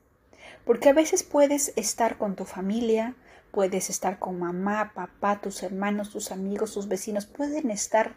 porque 0.65 0.89
a 0.89 0.93
veces 0.93 1.23
puedes 1.23 1.73
estar 1.75 2.17
con 2.17 2.35
tu 2.35 2.45
familia, 2.45 3.15
puedes 3.51 3.89
estar 3.89 4.19
con 4.19 4.39
mamá, 4.39 4.93
papá, 4.93 5.41
tus 5.41 5.63
hermanos, 5.63 6.11
tus 6.11 6.31
amigos, 6.31 6.73
tus 6.73 6.87
vecinos, 6.87 7.25
pueden 7.25 7.71
estar 7.71 8.15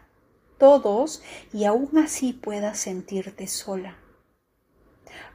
todos 0.57 1.21
y 1.53 1.65
aún 1.65 1.97
así 1.97 2.33
puedas 2.33 2.79
sentirte 2.79 3.47
sola. 3.47 3.97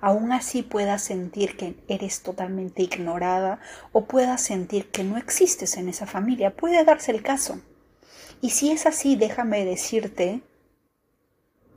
Aún 0.00 0.32
así 0.32 0.62
puedas 0.62 1.02
sentir 1.02 1.56
que 1.56 1.76
eres 1.88 2.22
totalmente 2.22 2.82
ignorada 2.82 3.60
o 3.92 4.04
puedas 4.06 4.42
sentir 4.42 4.90
que 4.90 5.04
no 5.04 5.16
existes 5.16 5.76
en 5.76 5.88
esa 5.88 6.06
familia. 6.06 6.56
Puede 6.56 6.84
darse 6.84 7.12
el 7.12 7.22
caso. 7.22 7.60
Y 8.40 8.50
si 8.50 8.72
es 8.72 8.86
así, 8.86 9.16
déjame 9.16 9.64
decirte 9.64 10.42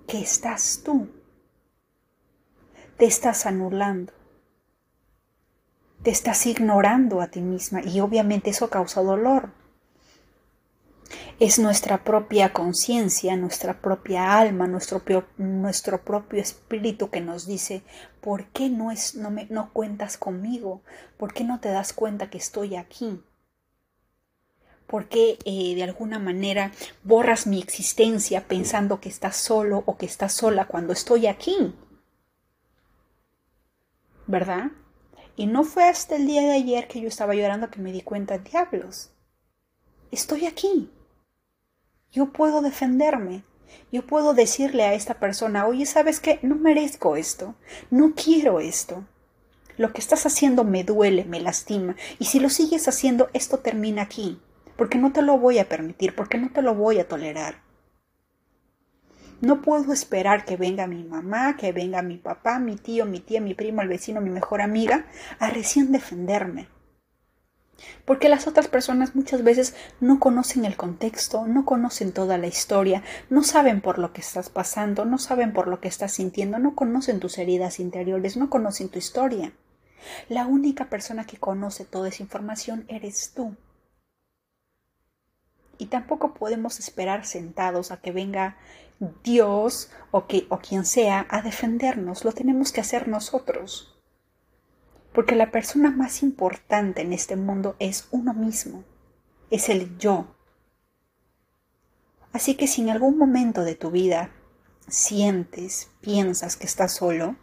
que 0.07 0.19
estás 0.19 0.81
tú. 0.83 1.09
Te 2.97 3.05
estás 3.05 3.45
anulando. 3.45 4.13
Te 6.01 6.11
estás 6.11 6.45
ignorando 6.45 7.21
a 7.21 7.27
ti 7.27 7.41
misma 7.41 7.81
y 7.83 7.99
obviamente 7.99 8.49
eso 8.51 8.69
causa 8.69 9.01
dolor 9.01 9.64
es 11.39 11.59
nuestra 11.59 12.03
propia 12.03 12.53
conciencia, 12.53 13.35
nuestra 13.35 13.81
propia 13.81 14.37
alma, 14.37 14.67
nuestro, 14.67 15.01
nuestro, 15.37 16.01
propio 16.03 16.41
espíritu 16.41 17.09
que 17.09 17.21
nos 17.21 17.45
dice, 17.45 17.83
¿por 18.21 18.47
qué 18.47 18.69
no, 18.69 18.91
es, 18.91 19.15
no, 19.15 19.31
me, 19.31 19.45
no 19.49 19.71
cuentas 19.73 20.17
conmigo? 20.17 20.81
¿Por 21.17 21.33
qué 21.33 21.43
no 21.43 21.59
te 21.59 21.69
das 21.69 21.93
cuenta 21.93 22.29
que 22.29 22.37
estoy 22.37 22.75
aquí? 22.75 23.21
¿Por 24.87 25.09
qué 25.09 25.37
eh, 25.45 25.75
de 25.75 25.83
alguna 25.83 26.19
manera 26.19 26.71
borras 27.03 27.47
mi 27.47 27.59
existencia 27.59 28.47
pensando 28.47 28.99
que 28.99 29.09
estás 29.09 29.35
solo 29.35 29.83
o 29.85 29.97
que 29.97 30.05
estás 30.05 30.33
sola 30.33 30.65
cuando 30.65 30.93
estoy 30.93 31.27
aquí? 31.27 31.75
¿Verdad? 34.27 34.71
Y 35.35 35.47
no 35.47 35.63
fue 35.63 35.83
hasta 35.83 36.15
el 36.15 36.27
día 36.27 36.43
de 36.43 36.53
ayer 36.53 36.87
que 36.87 37.01
yo 37.01 37.07
estaba 37.07 37.35
llorando 37.35 37.69
que 37.69 37.81
me 37.81 37.91
di 37.91 38.01
cuenta, 38.01 38.37
diablos, 38.37 39.11
estoy 40.11 40.45
aquí. 40.45 40.89
Yo 42.15 42.27
puedo 42.27 42.61
defenderme. 42.61 43.43
Yo 43.91 44.07
puedo 44.07 44.33
decirle 44.33 44.83
a 44.83 44.93
esta 44.93 45.15
persona, 45.15 45.67
oye, 45.67 45.85
¿sabes 45.85 46.21
qué? 46.21 46.39
No 46.43 46.55
merezco 46.55 47.17
esto. 47.17 47.55
No 47.91 48.13
quiero 48.15 48.61
esto. 48.61 49.03
Lo 49.75 49.91
que 49.91 49.99
estás 49.99 50.25
haciendo 50.25 50.63
me 50.63 50.85
duele, 50.85 51.25
me 51.25 51.41
lastima. 51.41 51.97
Y 52.17 52.25
si 52.25 52.39
lo 52.39 52.49
sigues 52.49 52.87
haciendo, 52.87 53.29
esto 53.33 53.59
termina 53.59 54.03
aquí. 54.03 54.39
Porque 54.77 54.97
no 54.97 55.11
te 55.11 55.21
lo 55.21 55.37
voy 55.37 55.59
a 55.59 55.67
permitir, 55.67 56.15
porque 56.15 56.37
no 56.37 56.53
te 56.53 56.61
lo 56.61 56.73
voy 56.73 56.99
a 56.99 57.07
tolerar. 57.09 57.55
No 59.41 59.61
puedo 59.61 59.91
esperar 59.91 60.45
que 60.45 60.55
venga 60.55 60.87
mi 60.87 61.03
mamá, 61.03 61.57
que 61.57 61.73
venga 61.73 62.01
mi 62.01 62.15
papá, 62.15 62.59
mi 62.59 62.77
tío, 62.77 63.05
mi 63.05 63.19
tía, 63.19 63.41
mi 63.41 63.55
primo, 63.55 63.81
el 63.81 63.89
vecino, 63.89 64.21
mi 64.21 64.29
mejor 64.29 64.61
amiga, 64.61 65.05
a 65.37 65.49
recién 65.49 65.91
defenderme. 65.91 66.69
Porque 68.05 68.29
las 68.29 68.47
otras 68.47 68.67
personas 68.67 69.15
muchas 69.15 69.43
veces 69.43 69.75
no 69.99 70.19
conocen 70.19 70.65
el 70.65 70.77
contexto, 70.77 71.45
no 71.45 71.65
conocen 71.65 72.11
toda 72.13 72.37
la 72.37 72.47
historia, 72.47 73.03
no 73.29 73.43
saben 73.43 73.81
por 73.81 73.99
lo 73.99 74.13
que 74.13 74.21
estás 74.21 74.49
pasando, 74.49 75.05
no 75.05 75.17
saben 75.17 75.53
por 75.53 75.67
lo 75.67 75.81
que 75.81 75.87
estás 75.87 76.13
sintiendo, 76.13 76.59
no 76.59 76.75
conocen 76.75 77.19
tus 77.19 77.37
heridas 77.37 77.79
interiores, 77.79 78.37
no 78.37 78.49
conocen 78.49 78.89
tu 78.89 78.99
historia. 78.99 79.53
La 80.29 80.45
única 80.45 80.89
persona 80.89 81.25
que 81.25 81.37
conoce 81.37 81.83
toda 81.83 82.09
esa 82.09 82.23
información 82.23 82.85
eres 82.87 83.31
tú. 83.35 83.55
Y 85.77 85.87
tampoco 85.87 86.33
podemos 86.33 86.79
esperar 86.79 87.25
sentados 87.25 87.91
a 87.91 87.97
que 87.97 88.11
venga 88.11 88.57
Dios 89.23 89.91
o, 90.11 90.25
que, 90.25 90.47
o 90.49 90.59
quien 90.59 90.85
sea 90.85 91.25
a 91.29 91.41
defendernos, 91.41 92.23
lo 92.23 92.31
tenemos 92.31 92.71
que 92.71 92.79
hacer 92.79 93.09
nosotros 93.09 93.94
porque 95.15 95.35
la 95.35 95.49
persona 95.49 95.89
más 95.89 96.21
importante 96.21 97.01
en 97.01 97.13
este 97.13 97.37
mundo 97.37 97.75
es 97.79 98.07
uno 98.11 98.33
mismo, 98.33 98.83
es 99.49 99.69
el 99.69 99.97
yo. 99.97 100.27
Así 102.33 102.55
que 102.55 102.67
si 102.67 102.81
en 102.81 102.89
algún 102.89 103.17
momento 103.17 103.63
de 103.63 103.75
tu 103.75 103.91
vida 103.91 104.29
sientes, 104.87 105.89
piensas 106.01 106.57
que 106.57 106.67
estás 106.67 106.93
solo, 106.93 107.37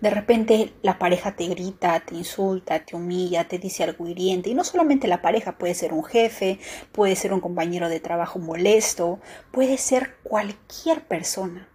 De 0.00 0.10
repente 0.10 0.74
la 0.82 0.98
pareja 0.98 1.36
te 1.36 1.46
grita, 1.46 2.00
te 2.00 2.14
insulta, 2.14 2.84
te 2.84 2.96
humilla, 2.96 3.48
te 3.48 3.58
dice 3.58 3.84
algo 3.84 4.06
hiriente. 4.06 4.50
Y 4.50 4.54
no 4.54 4.64
solamente 4.64 5.08
la 5.08 5.22
pareja, 5.22 5.58
puede 5.58 5.74
ser 5.74 5.92
un 5.92 6.04
jefe, 6.04 6.58
puede 6.92 7.16
ser 7.16 7.32
un 7.32 7.40
compañero 7.40 7.88
de 7.88 8.00
trabajo 8.00 8.38
molesto, 8.38 9.20
puede 9.52 9.78
ser 9.78 10.16
cualquier 10.22 11.06
persona. 11.06 11.68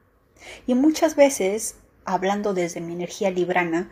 Y 0.67 0.75
muchas 0.75 1.15
veces, 1.15 1.77
hablando 2.05 2.53
desde 2.53 2.81
mi 2.81 2.93
energía 2.93 3.31
librana, 3.31 3.89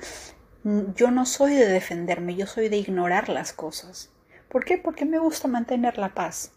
yo 0.64 1.12
no 1.12 1.26
soy 1.26 1.56
de 1.56 1.68
defenderme, 1.68 2.36
yo 2.36 2.46
soy 2.46 2.70
de 2.70 2.78
ignorar 2.78 3.30
las 3.30 3.54
cosas. 3.54 4.10
¿Por 4.50 4.66
qué? 4.66 4.78
Porque 4.78 5.06
me 5.06 5.20
gusta 5.20 5.48
mantener 5.48 5.98
la 5.98 6.14
paz. 6.14 6.52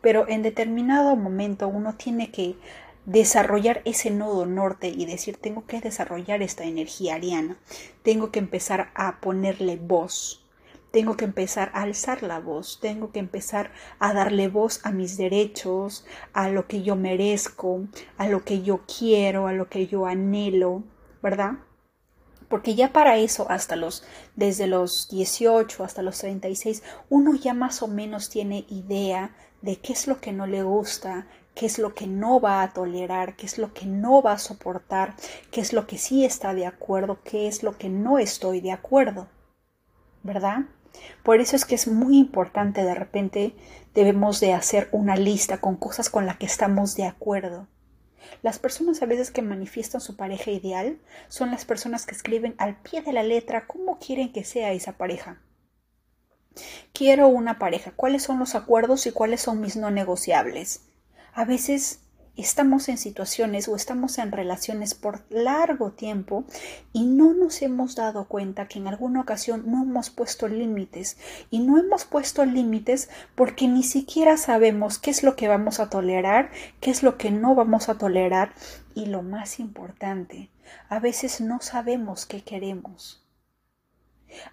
Pero 0.00 0.28
en 0.28 0.42
determinado 0.42 1.16
momento 1.16 1.68
uno 1.68 1.96
tiene 1.96 2.30
que 2.30 2.56
desarrollar 3.04 3.82
ese 3.84 4.10
nodo 4.10 4.46
norte 4.46 4.88
y 4.88 5.06
decir 5.06 5.36
tengo 5.36 5.66
que 5.66 5.80
desarrollar 5.80 6.42
esta 6.42 6.64
energía 6.64 7.16
ariana, 7.16 7.56
tengo 8.02 8.30
que 8.30 8.38
empezar 8.38 8.90
a 8.94 9.20
ponerle 9.20 9.76
voz, 9.76 10.46
tengo 10.90 11.16
que 11.16 11.24
empezar 11.24 11.70
a 11.74 11.82
alzar 11.82 12.22
la 12.22 12.40
voz, 12.40 12.78
tengo 12.80 13.10
que 13.12 13.18
empezar 13.18 13.72
a 13.98 14.12
darle 14.12 14.48
voz 14.48 14.80
a 14.84 14.92
mis 14.92 15.16
derechos, 15.16 16.04
a 16.32 16.48
lo 16.48 16.66
que 16.66 16.82
yo 16.82 16.96
merezco, 16.96 17.86
a 18.16 18.28
lo 18.28 18.44
que 18.44 18.62
yo 18.62 18.80
quiero, 18.86 19.46
a 19.46 19.52
lo 19.52 19.68
que 19.68 19.86
yo 19.86 20.06
anhelo, 20.06 20.82
¿verdad? 21.22 21.58
Porque 22.50 22.74
ya 22.74 22.92
para 22.92 23.16
eso, 23.16 23.48
hasta 23.48 23.76
los, 23.76 24.02
desde 24.34 24.66
los 24.66 25.08
18 25.08 25.84
hasta 25.84 26.02
los 26.02 26.18
36, 26.18 26.82
uno 27.08 27.36
ya 27.36 27.54
más 27.54 27.80
o 27.80 27.86
menos 27.86 28.28
tiene 28.28 28.66
idea 28.68 29.36
de 29.62 29.76
qué 29.76 29.92
es 29.92 30.08
lo 30.08 30.20
que 30.20 30.32
no 30.32 30.48
le 30.48 30.64
gusta, 30.64 31.28
qué 31.54 31.66
es 31.66 31.78
lo 31.78 31.94
que 31.94 32.08
no 32.08 32.40
va 32.40 32.62
a 32.62 32.72
tolerar, 32.72 33.36
qué 33.36 33.46
es 33.46 33.56
lo 33.56 33.72
que 33.72 33.86
no 33.86 34.20
va 34.20 34.32
a 34.32 34.38
soportar, 34.38 35.14
qué 35.52 35.60
es 35.60 35.72
lo 35.72 35.86
que 35.86 35.96
sí 35.96 36.24
está 36.24 36.52
de 36.52 36.66
acuerdo, 36.66 37.20
qué 37.22 37.46
es 37.46 37.62
lo 37.62 37.78
que 37.78 37.88
no 37.88 38.18
estoy 38.18 38.60
de 38.60 38.72
acuerdo. 38.72 39.28
¿Verdad? 40.24 40.62
Por 41.22 41.40
eso 41.40 41.54
es 41.54 41.64
que 41.64 41.76
es 41.76 41.86
muy 41.86 42.18
importante 42.18 42.82
de 42.82 42.96
repente 42.96 43.54
debemos 43.94 44.40
de 44.40 44.54
hacer 44.54 44.88
una 44.90 45.14
lista 45.14 45.60
con 45.60 45.76
cosas 45.76 46.10
con 46.10 46.26
las 46.26 46.36
que 46.36 46.46
estamos 46.46 46.96
de 46.96 47.04
acuerdo. 47.04 47.68
Las 48.42 48.58
personas 48.58 49.02
a 49.02 49.06
veces 49.06 49.30
que 49.30 49.42
manifiestan 49.42 50.00
su 50.00 50.16
pareja 50.16 50.50
ideal 50.50 50.98
son 51.28 51.50
las 51.50 51.64
personas 51.64 52.06
que 52.06 52.14
escriben 52.14 52.54
al 52.58 52.76
pie 52.80 53.02
de 53.02 53.12
la 53.12 53.22
letra 53.22 53.66
cómo 53.66 53.98
quieren 53.98 54.32
que 54.32 54.44
sea 54.44 54.72
esa 54.72 54.92
pareja. 54.92 55.40
Quiero 56.92 57.28
una 57.28 57.58
pareja. 57.58 57.92
¿Cuáles 57.92 58.22
son 58.22 58.38
los 58.38 58.54
acuerdos 58.54 59.06
y 59.06 59.12
cuáles 59.12 59.40
son 59.40 59.60
mis 59.60 59.76
no 59.76 59.90
negociables? 59.90 60.82
A 61.32 61.44
veces 61.44 62.00
estamos 62.36 62.88
en 62.88 62.98
situaciones 62.98 63.68
o 63.68 63.76
estamos 63.76 64.18
en 64.18 64.32
relaciones 64.32 64.94
por 64.94 65.24
largo 65.30 65.92
tiempo 65.92 66.44
y 66.92 67.04
no 67.04 67.34
nos 67.34 67.62
hemos 67.62 67.94
dado 67.94 68.26
cuenta 68.26 68.68
que 68.68 68.78
en 68.78 68.88
alguna 68.88 69.20
ocasión 69.20 69.64
no 69.66 69.82
hemos 69.82 70.10
puesto 70.10 70.48
límites 70.48 71.16
y 71.50 71.60
no 71.60 71.78
hemos 71.78 72.04
puesto 72.04 72.44
límites 72.44 73.10
porque 73.34 73.68
ni 73.68 73.82
siquiera 73.82 74.36
sabemos 74.36 74.98
qué 74.98 75.10
es 75.10 75.22
lo 75.22 75.36
que 75.36 75.48
vamos 75.48 75.80
a 75.80 75.90
tolerar, 75.90 76.50
qué 76.80 76.90
es 76.90 77.02
lo 77.02 77.18
que 77.18 77.30
no 77.30 77.54
vamos 77.54 77.88
a 77.88 77.98
tolerar 77.98 78.52
y 78.94 79.06
lo 79.06 79.22
más 79.22 79.60
importante, 79.60 80.50
a 80.88 80.98
veces 80.98 81.40
no 81.40 81.60
sabemos 81.60 82.26
qué 82.26 82.42
queremos. 82.42 83.24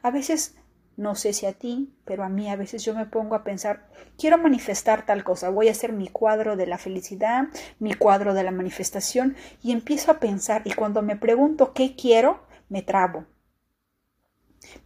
A 0.02 0.12
veces 0.12 0.56
no 0.98 1.14
sé 1.14 1.32
si 1.32 1.46
a 1.46 1.54
ti, 1.54 1.94
pero 2.06 2.24
a 2.24 2.30
mí 2.30 2.50
a 2.50 2.56
veces 2.56 2.84
yo 2.84 2.96
me 2.96 3.06
pongo 3.06 3.36
a 3.36 3.44
pensar, 3.44 3.88
quiero 4.18 4.38
manifestar 4.40 5.06
tal 5.06 5.24
cosa, 5.24 5.50
voy 5.50 5.68
a 5.68 5.72
hacer 5.72 5.94
mi 5.94 6.08
cuadro 6.08 6.58
de 6.58 6.66
la 6.66 6.80
felicidad, 6.80 7.46
mi 7.80 7.94
cuadro 7.94 8.34
de 8.34 8.44
la 8.44 8.52
manifestación, 8.52 9.36
y 9.62 9.72
empiezo 9.72 10.12
a 10.12 10.20
pensar, 10.20 10.64
y 10.66 10.74
cuando 10.74 11.04
me 11.04 11.16
pregunto 11.16 11.74
qué 11.74 11.96
quiero, 11.96 12.42
me 12.68 12.82
trabo. 12.82 13.26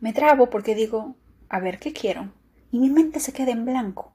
Me 0.02 0.12
trabo 0.12 0.50
porque 0.50 0.76
digo, 0.76 1.16
a 1.50 1.60
ver, 1.60 1.80
¿qué 1.80 1.94
quiero? 1.94 2.34
Y 2.72 2.80
mi 2.80 2.90
mente 2.90 3.22
se 3.22 3.32
queda 3.32 3.52
en 3.52 3.66
blanco. 3.66 4.14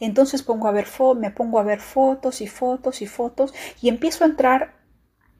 Entonces 0.00 0.42
pongo 0.42 0.68
a 0.68 0.72
ver 0.72 0.86
me 1.16 1.30
pongo 1.30 1.58
a 1.58 1.62
ver 1.62 1.80
fotos 1.80 2.40
y 2.40 2.46
fotos 2.48 3.02
y 3.02 3.06
fotos 3.06 3.54
y 3.80 3.88
empiezo 3.88 4.24
a 4.24 4.26
entrar 4.26 4.79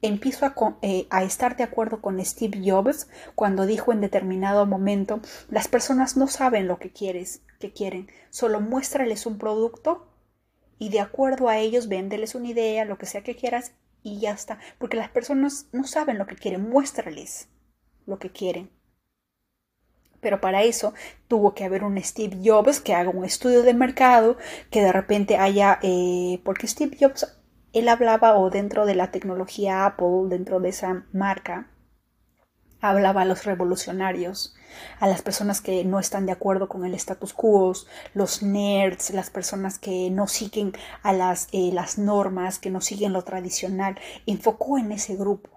empiezo 0.02 0.46
eh, 0.82 1.06
a, 1.10 1.22
estar 1.24 1.56
de 1.56 1.64
acuerdo 1.64 2.00
con 2.00 2.24
Steve 2.24 2.60
Jobs 2.64 3.08
cuando 3.34 3.66
dijo 3.66 3.92
en 3.92 4.00
determinado 4.00 4.66
momento, 4.66 5.20
las 5.48 5.68
personas 5.68 6.16
no 6.16 6.26
saben 6.26 6.66
lo 6.66 6.78
que 6.78 6.90
quieres, 6.90 7.42
que 7.58 7.72
quieren, 7.72 8.08
solo 8.30 8.60
muéstrales 8.60 9.26
un 9.26 9.38
producto 9.38 10.06
y 10.78 10.88
de 10.88 11.00
acuerdo 11.00 11.48
a 11.48 11.58
ellos 11.58 11.88
véndeles 11.88 12.34
una 12.34 12.48
idea, 12.48 12.84
lo 12.84 12.98
que 12.98 13.06
sea 13.06 13.22
que 13.22 13.36
quieras 13.36 13.72
y 14.02 14.18
ya 14.18 14.32
está, 14.32 14.58
porque 14.78 14.96
las 14.96 15.10
personas 15.10 15.66
no 15.72 15.84
saben 15.84 16.18
lo 16.18 16.26
que 16.26 16.36
quieren, 16.36 16.68
muéstrales 16.70 17.48
lo 18.06 18.18
que 18.18 18.30
quieren. 18.30 18.70
Pero 20.20 20.40
para 20.40 20.64
eso 20.64 20.92
tuvo 21.28 21.54
que 21.54 21.64
haber 21.64 21.82
un 21.84 22.02
Steve 22.02 22.38
Jobs 22.44 22.80
que 22.80 22.94
haga 22.94 23.10
un 23.10 23.24
estudio 23.24 23.62
de 23.62 23.72
mercado, 23.72 24.36
que 24.70 24.82
de 24.82 24.92
repente 24.92 25.36
haya, 25.36 25.78
eh, 25.82 26.40
porque 26.44 26.66
Steve 26.66 26.96
Jobs 26.98 27.39
él 27.72 27.88
hablaba 27.88 28.36
o 28.38 28.50
dentro 28.50 28.86
de 28.86 28.94
la 28.94 29.10
tecnología 29.10 29.86
Apple, 29.86 30.28
dentro 30.28 30.60
de 30.60 30.70
esa 30.70 31.04
marca, 31.12 31.68
hablaba 32.80 33.22
a 33.22 33.24
los 33.24 33.44
revolucionarios, 33.44 34.56
a 34.98 35.06
las 35.06 35.22
personas 35.22 35.60
que 35.60 35.84
no 35.84 35.98
están 36.00 36.26
de 36.26 36.32
acuerdo 36.32 36.68
con 36.68 36.84
el 36.84 36.94
status 36.94 37.32
quo, 37.32 37.72
los 38.14 38.42
nerds, 38.42 39.10
las 39.10 39.30
personas 39.30 39.78
que 39.78 40.10
no 40.10 40.26
siguen 40.26 40.72
a 41.02 41.12
las, 41.12 41.48
eh, 41.52 41.70
las 41.72 41.98
normas, 41.98 42.58
que 42.58 42.70
no 42.70 42.80
siguen 42.80 43.12
lo 43.12 43.22
tradicional, 43.22 43.98
enfocó 44.26 44.78
en 44.78 44.92
ese 44.92 45.16
grupo, 45.16 45.50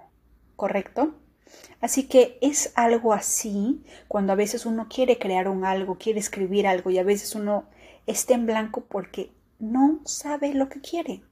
¿correcto? 0.55 1.15
Así 1.81 2.07
que 2.07 2.37
es 2.41 2.71
algo 2.75 3.13
así 3.13 3.83
cuando 4.07 4.33
a 4.33 4.37
veces 4.37 4.65
uno 4.65 4.87
quiere 4.89 5.17
crear 5.19 5.47
un 5.47 5.65
algo, 5.65 5.97
quiere 5.97 6.19
escribir 6.19 6.67
algo 6.67 6.89
y 6.89 6.97
a 6.97 7.03
veces 7.03 7.35
uno 7.35 7.65
está 8.05 8.33
en 8.33 8.45
blanco 8.45 8.81
porque 8.81 9.31
no 9.59 10.01
sabe 10.05 10.53
lo 10.53 10.69
que 10.69 10.81
quiere. 10.81 11.23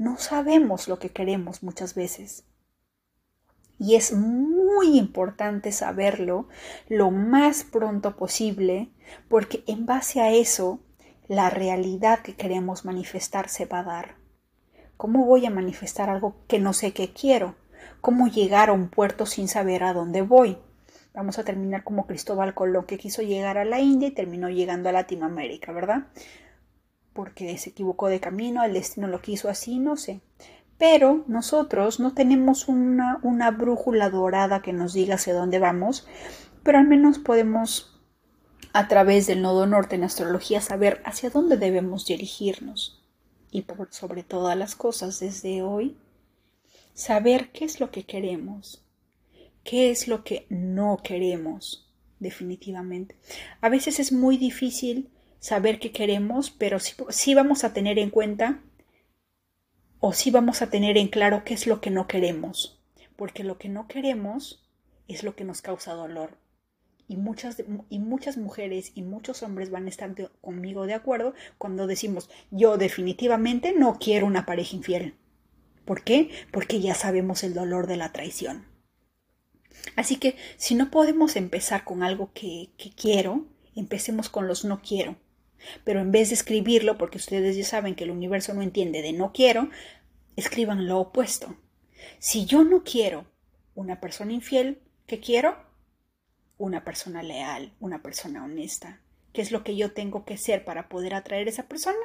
No 0.00 0.16
sabemos 0.16 0.88
lo 0.88 0.98
que 0.98 1.10
queremos 1.10 1.62
muchas 1.62 1.94
veces. 1.94 2.44
Y 3.78 3.96
es 3.96 4.14
muy 4.14 4.96
importante 4.96 5.72
saberlo 5.72 6.48
lo 6.88 7.10
más 7.10 7.64
pronto 7.64 8.16
posible 8.16 8.88
porque 9.28 9.62
en 9.66 9.84
base 9.84 10.22
a 10.22 10.32
eso 10.32 10.80
la 11.28 11.50
realidad 11.50 12.20
que 12.20 12.34
queremos 12.34 12.86
manifestar 12.86 13.50
se 13.50 13.66
va 13.66 13.80
a 13.80 13.84
dar. 13.84 14.14
¿Cómo 14.96 15.26
voy 15.26 15.44
a 15.44 15.50
manifestar 15.50 16.08
algo 16.08 16.34
que 16.48 16.58
no 16.58 16.72
sé 16.72 16.94
qué 16.94 17.12
quiero? 17.12 17.56
¿Cómo 18.00 18.26
llegar 18.28 18.70
a 18.70 18.72
un 18.72 18.88
puerto 18.88 19.26
sin 19.26 19.48
saber 19.48 19.84
a 19.84 19.92
dónde 19.92 20.22
voy? 20.22 20.56
Vamos 21.12 21.38
a 21.38 21.44
terminar 21.44 21.84
como 21.84 22.06
Cristóbal 22.06 22.54
Colón, 22.54 22.86
que 22.86 22.96
quiso 22.96 23.20
llegar 23.20 23.58
a 23.58 23.66
la 23.66 23.80
India 23.80 24.08
y 24.08 24.12
terminó 24.12 24.48
llegando 24.48 24.88
a 24.88 24.92
Latinoamérica, 24.92 25.72
¿verdad? 25.72 26.06
Porque 27.12 27.56
se 27.58 27.70
equivocó 27.70 28.08
de 28.08 28.20
camino, 28.20 28.62
el 28.64 28.74
destino 28.74 29.06
lo 29.06 29.20
quiso 29.20 29.48
así, 29.48 29.78
no 29.78 29.96
sé. 29.96 30.20
Pero 30.78 31.24
nosotros 31.26 32.00
no 32.00 32.14
tenemos 32.14 32.68
una, 32.68 33.20
una 33.22 33.50
brújula 33.50 34.08
dorada 34.08 34.62
que 34.62 34.72
nos 34.72 34.94
diga 34.94 35.16
hacia 35.16 35.34
dónde 35.34 35.58
vamos, 35.58 36.06
pero 36.62 36.78
al 36.78 36.86
menos 36.86 37.18
podemos 37.18 38.00
a 38.72 38.88
través 38.88 39.26
del 39.26 39.42
nodo 39.42 39.66
norte 39.66 39.96
en 39.96 40.04
astrología 40.04 40.60
saber 40.60 41.02
hacia 41.04 41.30
dónde 41.30 41.56
debemos 41.56 42.06
dirigirnos. 42.06 43.02
Y 43.50 43.64
sobre 43.90 44.22
todas 44.22 44.56
las 44.56 44.76
cosas 44.76 45.18
desde 45.18 45.62
hoy, 45.62 45.96
saber 46.94 47.50
qué 47.50 47.64
es 47.64 47.80
lo 47.80 47.90
que 47.90 48.04
queremos, 48.04 48.84
qué 49.64 49.90
es 49.90 50.06
lo 50.06 50.22
que 50.22 50.46
no 50.50 51.00
queremos, 51.02 51.90
definitivamente. 52.20 53.16
A 53.60 53.68
veces 53.68 53.98
es 53.98 54.12
muy 54.12 54.36
difícil 54.36 55.10
saber 55.40 55.80
qué 55.80 55.90
queremos, 55.90 56.50
pero 56.50 56.78
sí, 56.78 57.34
vamos 57.34 57.64
a 57.64 57.72
tener 57.72 57.98
en 57.98 58.10
cuenta 58.10 58.60
o 59.98 60.12
sí 60.12 60.30
vamos 60.30 60.62
a 60.62 60.70
tener 60.70 60.96
en 60.96 61.08
claro 61.08 61.42
qué 61.44 61.54
es 61.54 61.66
lo 61.66 61.80
que 61.80 61.90
no 61.90 62.06
queremos, 62.06 62.80
porque 63.16 63.42
lo 63.42 63.58
que 63.58 63.68
no 63.68 63.88
queremos 63.88 64.66
es 65.08 65.24
lo 65.24 65.34
que 65.34 65.44
nos 65.44 65.60
causa 65.60 65.92
dolor. 65.92 66.38
Y 67.08 67.16
muchas, 67.16 67.62
y 67.88 67.98
muchas 67.98 68.36
mujeres 68.36 68.92
y 68.94 69.02
muchos 69.02 69.42
hombres 69.42 69.70
van 69.70 69.86
a 69.86 69.88
estar 69.88 70.14
conmigo 70.40 70.86
de 70.86 70.94
acuerdo 70.94 71.34
cuando 71.58 71.88
decimos 71.88 72.30
yo 72.52 72.76
definitivamente 72.76 73.72
no 73.72 73.98
quiero 73.98 74.26
una 74.26 74.46
pareja 74.46 74.76
infiel. 74.76 75.14
¿Por 75.84 76.04
qué? 76.04 76.30
Porque 76.52 76.80
ya 76.80 76.94
sabemos 76.94 77.42
el 77.42 77.52
dolor 77.52 77.88
de 77.88 77.96
la 77.96 78.12
traición. 78.12 78.64
Así 79.96 80.16
que 80.16 80.36
si 80.56 80.76
no 80.76 80.90
podemos 80.90 81.34
empezar 81.34 81.82
con 81.82 82.04
algo 82.04 82.30
que, 82.32 82.70
que 82.78 82.90
quiero, 82.90 83.46
empecemos 83.74 84.28
con 84.28 84.46
los 84.46 84.64
no 84.64 84.80
quiero. 84.80 85.16
Pero 85.84 86.00
en 86.00 86.12
vez 86.12 86.28
de 86.28 86.34
escribirlo, 86.34 86.98
porque 86.98 87.18
ustedes 87.18 87.56
ya 87.56 87.64
saben 87.64 87.94
que 87.94 88.04
el 88.04 88.10
universo 88.10 88.54
no 88.54 88.62
entiende 88.62 89.02
de 89.02 89.12
no 89.12 89.32
quiero, 89.32 89.70
escriban 90.36 90.86
lo 90.86 90.98
opuesto. 90.98 91.56
Si 92.18 92.46
yo 92.46 92.64
no 92.64 92.82
quiero 92.84 93.26
una 93.74 94.00
persona 94.00 94.32
infiel, 94.32 94.80
¿qué 95.06 95.20
quiero? 95.20 95.56
Una 96.58 96.84
persona 96.84 97.22
leal, 97.22 97.72
una 97.80 98.02
persona 98.02 98.44
honesta. 98.44 99.00
¿Qué 99.32 99.42
es 99.42 99.52
lo 99.52 99.62
que 99.64 99.76
yo 99.76 99.92
tengo 99.92 100.24
que 100.24 100.36
ser 100.36 100.64
para 100.64 100.88
poder 100.88 101.14
atraer 101.14 101.46
a 101.46 101.50
esa 101.50 101.68
persona? 101.68 101.98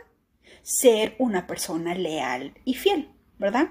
Ser 0.62 1.16
una 1.18 1.48
persona 1.48 1.96
leal 1.96 2.54
y 2.66 2.76
fiel, 2.76 3.10
¿verdad? 3.40 3.70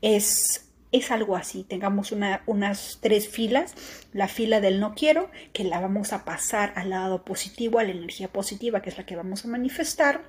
Es 0.00 0.71
es 0.92 1.10
algo 1.10 1.36
así. 1.36 1.64
Tengamos 1.64 2.12
unas 2.12 2.98
tres 3.00 3.28
filas. 3.28 3.74
La 4.12 4.28
fila 4.28 4.60
del 4.60 4.78
no 4.78 4.94
quiero, 4.94 5.30
que 5.52 5.64
la 5.64 5.80
vamos 5.80 6.12
a 6.12 6.24
pasar 6.24 6.72
al 6.76 6.90
lado 6.90 7.24
positivo, 7.24 7.78
a 7.78 7.84
la 7.84 7.90
energía 7.90 8.28
positiva, 8.28 8.82
que 8.82 8.90
es 8.90 8.98
la 8.98 9.06
que 9.06 9.16
vamos 9.16 9.44
a 9.44 9.48
manifestar. 9.48 10.22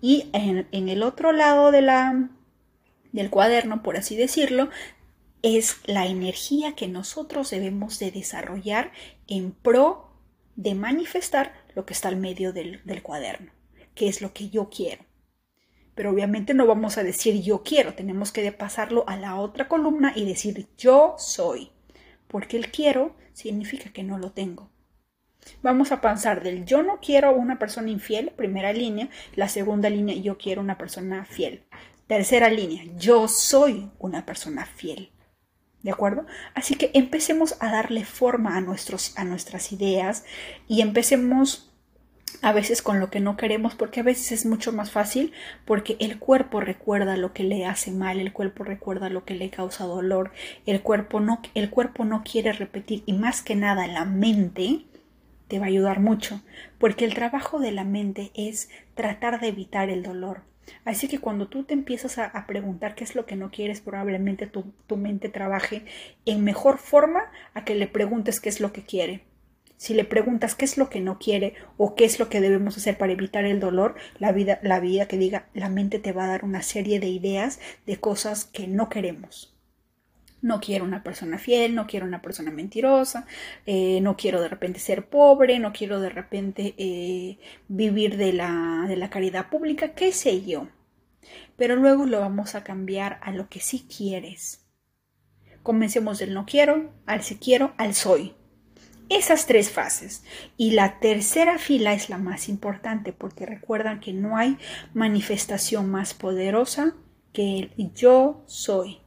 Y 0.00 0.30
en, 0.32 0.88
el 0.88 1.02
otro 1.02 1.32
lado 1.32 1.72
de 1.72 1.82
la, 1.82 2.30
del 3.12 3.28
cuaderno, 3.28 3.82
por 3.82 3.96
así 3.96 4.16
decirlo, 4.16 4.70
es 5.42 5.78
la 5.84 6.06
energía 6.06 6.74
que 6.74 6.88
nosotros 6.88 7.50
debemos 7.50 7.98
de 7.98 8.10
desarrollar 8.10 8.92
en 9.26 9.52
pro 9.52 10.10
de 10.56 10.74
manifestar 10.74 11.52
lo 11.74 11.84
que 11.84 11.92
está 11.92 12.08
al 12.08 12.16
medio 12.16 12.52
del, 12.52 12.80
del 12.84 13.02
cuaderno, 13.02 13.50
que 13.96 14.08
es 14.08 14.22
lo 14.22 14.32
que 14.32 14.48
yo 14.48 14.70
quiero. 14.70 15.04
Pero 15.94 16.10
obviamente 16.10 16.54
no 16.54 16.66
vamos 16.66 16.98
a 16.98 17.02
decir 17.02 17.42
yo 17.42 17.62
quiero, 17.62 17.94
tenemos 17.94 18.32
que 18.32 18.50
pasarlo 18.52 19.04
a 19.08 19.16
la 19.16 19.36
otra 19.36 19.68
columna 19.68 20.12
y 20.14 20.24
decir 20.24 20.68
yo 20.76 21.14
soy, 21.18 21.70
porque 22.26 22.56
el 22.56 22.70
quiero 22.70 23.14
significa 23.32 23.90
que 23.90 24.02
no 24.02 24.18
lo 24.18 24.32
tengo. 24.32 24.70
Vamos 25.62 25.92
a 25.92 26.00
pasar 26.00 26.42
del 26.42 26.64
yo 26.64 26.82
no 26.82 27.00
quiero 27.00 27.32
una 27.34 27.58
persona 27.58 27.90
infiel, 27.90 28.30
primera 28.30 28.72
línea, 28.72 29.08
la 29.34 29.48
segunda 29.48 29.90
línea 29.90 30.16
yo 30.16 30.38
quiero 30.38 30.60
una 30.60 30.78
persona 30.78 31.24
fiel. 31.24 31.64
Tercera 32.06 32.48
línea, 32.50 32.84
yo 32.96 33.28
soy 33.28 33.90
una 33.98 34.26
persona 34.26 34.66
fiel. 34.66 35.10
¿De 35.82 35.90
acuerdo? 35.90 36.26
Así 36.54 36.76
que 36.76 36.90
empecemos 36.94 37.56
a 37.60 37.70
darle 37.70 38.04
forma 38.06 38.56
a, 38.56 38.62
nuestros, 38.62 39.16
a 39.18 39.24
nuestras 39.24 39.70
ideas 39.70 40.24
y 40.66 40.80
empecemos 40.80 41.73
a 42.42 42.52
veces 42.52 42.82
con 42.82 43.00
lo 43.00 43.10
que 43.10 43.20
no 43.20 43.36
queremos, 43.36 43.74
porque 43.74 44.00
a 44.00 44.04
veces 44.04 44.32
es 44.32 44.46
mucho 44.46 44.72
más 44.72 44.90
fácil, 44.90 45.32
porque 45.64 45.96
el 46.00 46.18
cuerpo 46.18 46.60
recuerda 46.60 47.16
lo 47.16 47.32
que 47.32 47.44
le 47.44 47.66
hace 47.66 47.90
mal, 47.90 48.20
el 48.20 48.32
cuerpo 48.32 48.64
recuerda 48.64 49.08
lo 49.08 49.24
que 49.24 49.34
le 49.34 49.50
causa 49.50 49.84
dolor, 49.84 50.32
el 50.66 50.82
cuerpo 50.82 51.20
no, 51.20 51.40
el 51.54 51.70
cuerpo 51.70 52.04
no 52.04 52.22
quiere 52.22 52.52
repetir 52.52 53.02
y 53.06 53.12
más 53.12 53.42
que 53.42 53.54
nada 53.54 53.86
la 53.86 54.04
mente 54.04 54.84
te 55.48 55.58
va 55.58 55.66
a 55.66 55.68
ayudar 55.68 56.00
mucho, 56.00 56.40
porque 56.78 57.04
el 57.04 57.14
trabajo 57.14 57.60
de 57.60 57.72
la 57.72 57.84
mente 57.84 58.30
es 58.34 58.68
tratar 58.94 59.40
de 59.40 59.48
evitar 59.48 59.90
el 59.90 60.02
dolor. 60.02 60.42
Así 60.86 61.08
que 61.08 61.18
cuando 61.18 61.48
tú 61.48 61.64
te 61.64 61.74
empiezas 61.74 62.18
a, 62.18 62.46
preguntar 62.46 62.94
qué 62.94 63.04
es 63.04 63.14
lo 63.14 63.26
que 63.26 63.36
no 63.36 63.50
quieres, 63.50 63.82
probablemente 63.82 64.46
tu, 64.46 64.72
tu 64.86 64.96
mente 64.96 65.28
trabaje 65.28 65.84
en 66.24 66.42
mejor 66.42 66.78
forma 66.78 67.30
a 67.52 67.64
que 67.64 67.74
le 67.74 67.86
preguntes 67.86 68.40
qué 68.40 68.48
es 68.48 68.60
lo 68.60 68.72
que 68.72 68.82
quiere. 68.82 69.24
Si 69.84 69.92
le 69.92 70.06
preguntas 70.06 70.54
qué 70.54 70.64
es 70.64 70.78
lo 70.78 70.88
que 70.88 71.02
no 71.02 71.18
quiere 71.18 71.52
o 71.76 71.94
qué 71.94 72.06
es 72.06 72.18
lo 72.18 72.30
que 72.30 72.40
debemos 72.40 72.78
hacer 72.78 72.96
para 72.96 73.12
evitar 73.12 73.44
el 73.44 73.60
dolor, 73.60 73.96
la 74.18 74.32
vida, 74.32 74.58
la 74.62 74.80
vida 74.80 75.06
que 75.06 75.18
diga, 75.18 75.50
la 75.52 75.68
mente 75.68 75.98
te 75.98 76.12
va 76.12 76.24
a 76.24 76.28
dar 76.28 76.42
una 76.42 76.62
serie 76.62 77.00
de 77.00 77.08
ideas 77.08 77.60
de 77.84 78.00
cosas 78.00 78.46
que 78.46 78.66
no 78.66 78.88
queremos. 78.88 79.54
No 80.40 80.58
quiero 80.60 80.86
una 80.86 81.02
persona 81.02 81.36
fiel, 81.36 81.74
no 81.74 81.86
quiero 81.86 82.06
una 82.06 82.22
persona 82.22 82.50
mentirosa, 82.50 83.26
eh, 83.66 84.00
no 84.00 84.16
quiero 84.16 84.40
de 84.40 84.48
repente 84.48 84.80
ser 84.80 85.06
pobre, 85.10 85.58
no 85.58 85.74
quiero 85.74 86.00
de 86.00 86.08
repente 86.08 86.74
eh, 86.78 87.36
vivir 87.68 88.16
de 88.16 88.32
la, 88.32 88.86
de 88.88 88.96
la 88.96 89.10
caridad 89.10 89.50
pública, 89.50 89.92
qué 89.92 90.12
sé 90.12 90.46
yo. 90.46 90.66
Pero 91.58 91.76
luego 91.76 92.06
lo 92.06 92.20
vamos 92.20 92.54
a 92.54 92.64
cambiar 92.64 93.18
a 93.20 93.32
lo 93.32 93.50
que 93.50 93.60
sí 93.60 93.86
quieres. 93.86 94.64
Comencemos 95.62 96.20
del 96.20 96.32
no 96.32 96.46
quiero, 96.46 96.90
al 97.04 97.22
sí 97.22 97.36
quiero, 97.36 97.74
al 97.76 97.94
soy 97.94 98.34
esas 99.08 99.46
tres 99.46 99.70
fases. 99.70 100.24
Y 100.56 100.72
la 100.72 100.98
tercera 101.00 101.58
fila 101.58 101.92
es 101.92 102.08
la 102.08 102.18
más 102.18 102.48
importante 102.48 103.12
porque 103.12 103.46
recuerdan 103.46 104.00
que 104.00 104.12
no 104.12 104.36
hay 104.36 104.58
manifestación 104.92 105.90
más 105.90 106.14
poderosa 106.14 106.94
que 107.32 107.58
el 107.58 107.92
yo 107.94 108.44
soy. 108.46 108.98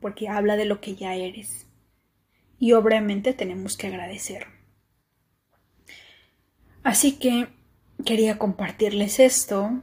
Porque 0.00 0.28
habla 0.28 0.56
de 0.56 0.64
lo 0.64 0.80
que 0.80 0.94
ya 0.94 1.14
eres. 1.14 1.66
Y 2.58 2.72
obviamente 2.72 3.32
tenemos 3.32 3.76
que 3.76 3.88
agradecer. 3.88 4.46
Así 6.82 7.12
que 7.12 7.48
quería 8.04 8.38
compartirles 8.38 9.18
esto 9.18 9.82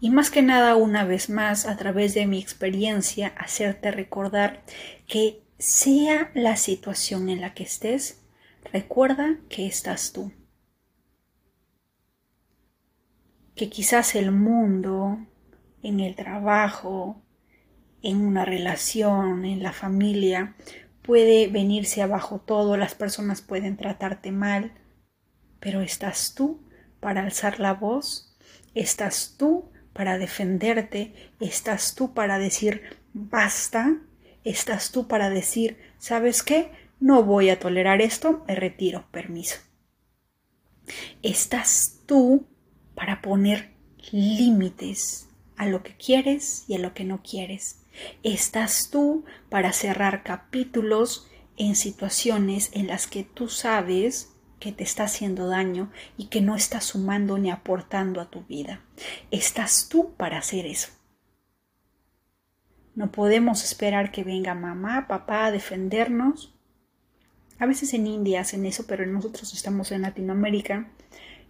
y 0.00 0.10
más 0.10 0.30
que 0.30 0.42
nada 0.42 0.74
una 0.74 1.04
vez 1.04 1.30
más 1.30 1.64
a 1.64 1.76
través 1.76 2.12
de 2.14 2.26
mi 2.26 2.40
experiencia 2.40 3.28
hacerte 3.38 3.92
recordar 3.92 4.64
que 5.06 5.42
sea 5.62 6.32
la 6.34 6.56
situación 6.56 7.28
en 7.28 7.40
la 7.40 7.54
que 7.54 7.62
estés, 7.62 8.20
recuerda 8.72 9.38
que 9.48 9.64
estás 9.64 10.12
tú. 10.12 10.32
Que 13.54 13.70
quizás 13.70 14.16
el 14.16 14.32
mundo, 14.32 15.24
en 15.84 16.00
el 16.00 16.16
trabajo, 16.16 17.22
en 18.02 18.22
una 18.22 18.44
relación, 18.44 19.44
en 19.44 19.62
la 19.62 19.72
familia, 19.72 20.56
puede 21.00 21.46
venirse 21.46 22.02
abajo 22.02 22.40
todo, 22.40 22.76
las 22.76 22.96
personas 22.96 23.40
pueden 23.40 23.76
tratarte 23.76 24.32
mal, 24.32 24.72
pero 25.60 25.80
estás 25.80 26.34
tú 26.34 26.66
para 26.98 27.22
alzar 27.22 27.60
la 27.60 27.74
voz, 27.74 28.36
estás 28.74 29.36
tú 29.38 29.70
para 29.92 30.18
defenderte, 30.18 31.14
estás 31.38 31.94
tú 31.94 32.14
para 32.14 32.38
decir 32.38 32.82
basta 33.12 34.00
estás 34.44 34.92
tú 34.92 35.08
para 35.08 35.30
decir, 35.30 35.78
¿sabes 35.98 36.42
qué? 36.42 36.70
No 37.00 37.22
voy 37.22 37.50
a 37.50 37.58
tolerar 37.58 38.00
esto, 38.00 38.44
me 38.46 38.54
retiro, 38.54 39.06
permiso. 39.10 39.58
Estás 41.22 42.00
tú 42.06 42.46
para 42.94 43.22
poner 43.22 43.72
límites 44.10 45.28
a 45.56 45.66
lo 45.66 45.82
que 45.82 45.96
quieres 45.96 46.64
y 46.68 46.74
a 46.74 46.78
lo 46.78 46.94
que 46.94 47.04
no 47.04 47.22
quieres. 47.22 47.82
Estás 48.22 48.90
tú 48.90 49.24
para 49.48 49.72
cerrar 49.72 50.22
capítulos 50.22 51.28
en 51.56 51.76
situaciones 51.76 52.70
en 52.72 52.86
las 52.86 53.06
que 53.06 53.24
tú 53.24 53.48
sabes 53.48 54.30
que 54.58 54.72
te 54.72 54.84
está 54.84 55.04
haciendo 55.04 55.48
daño 55.48 55.90
y 56.16 56.26
que 56.26 56.40
no 56.40 56.54
está 56.54 56.80
sumando 56.80 57.36
ni 57.36 57.50
aportando 57.50 58.20
a 58.20 58.30
tu 58.30 58.42
vida. 58.44 58.80
Estás 59.30 59.88
tú 59.88 60.14
para 60.16 60.38
hacer 60.38 60.66
eso. 60.66 60.90
No 62.94 63.10
podemos 63.10 63.64
esperar 63.64 64.12
que 64.12 64.24
venga 64.24 64.54
mamá, 64.54 65.06
papá 65.08 65.46
a 65.46 65.52
defendernos. 65.52 66.54
A 67.58 67.66
veces 67.66 67.94
en 67.94 68.06
India 68.06 68.40
hacen 68.40 68.66
eso, 68.66 68.84
pero 68.86 69.06
nosotros 69.06 69.54
estamos 69.54 69.92
en 69.92 70.02
Latinoamérica. 70.02 70.88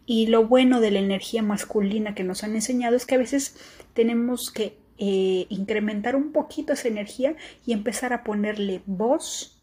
Y 0.07 0.27
lo 0.27 0.47
bueno 0.47 0.81
de 0.81 0.91
la 0.91 0.99
energía 0.99 1.43
masculina 1.43 2.15
que 2.15 2.25
nos 2.25 2.45
han 2.45 2.55
enseñado 2.55 2.97
es 2.97 3.07
que 3.07 3.15
a 3.15 3.19
veces 3.19 3.57
tenemos 3.95 4.51
que 4.51 4.77
eh, 4.99 5.47
incrementar 5.49 6.17
un 6.17 6.33
poquito 6.33 6.73
esa 6.73 6.89
energía 6.89 7.35
y 7.67 7.73
empezar 7.73 8.13
a 8.13 8.25
ponerle 8.25 8.83
voz 8.87 9.61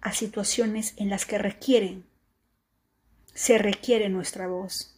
a 0.00 0.12
situaciones 0.12 0.94
en 0.96 1.10
las 1.10 1.24
que 1.26 1.38
requieren. 1.38 2.04
Se 3.34 3.56
requiere 3.56 4.08
nuestra 4.08 4.46
voz, 4.46 4.96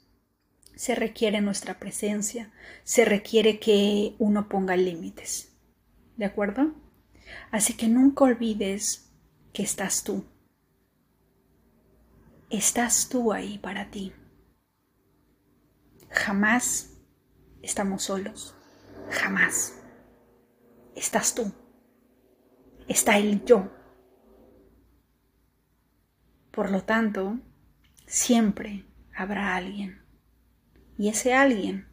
se 0.75 0.95
requiere 0.95 1.41
nuestra 1.41 1.79
presencia, 1.79 2.51
se 2.85 3.05
requiere 3.05 3.59
que 3.59 4.15
uno 4.19 4.49
ponga 4.49 4.77
límites. 4.77 5.50
¿De 6.21 6.27
acuerdo? 6.27 6.75
Así 7.51 7.79
que 7.79 7.89
nunca 7.89 8.25
olvides 8.25 9.11
que 9.55 9.63
estás 9.63 10.05
tú. 10.05 10.27
Estás 12.51 13.09
tú 13.09 13.33
ahí 13.33 13.57
para 13.57 13.91
ti. 13.91 14.13
Jamás 16.11 16.93
estamos 17.63 18.03
solos. 18.03 18.55
Jamás. 19.09 19.81
Estás 20.95 21.35
tú. 21.35 21.51
Está 22.87 23.17
el 23.17 23.43
yo. 23.47 23.71
Por 26.51 26.71
lo 26.71 26.85
tanto, 26.85 27.39
siempre 28.07 28.85
habrá 29.17 29.57
alguien. 29.57 30.03
Y 30.99 31.09
ese 31.09 31.33
alguien 31.33 31.89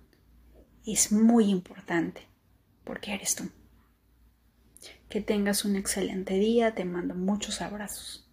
es 0.86 1.14
muy 1.14 1.46
importante 1.46 2.28
porque 2.84 3.14
eres 3.14 3.34
tú. 3.34 3.50
Que 5.10 5.22
tengas 5.22 5.66
un 5.66 5.76
excelente 5.76 6.34
día, 6.36 6.76
te 6.76 6.86
mando 6.86 7.16
muchos 7.16 7.62
abrazos. 7.62 8.27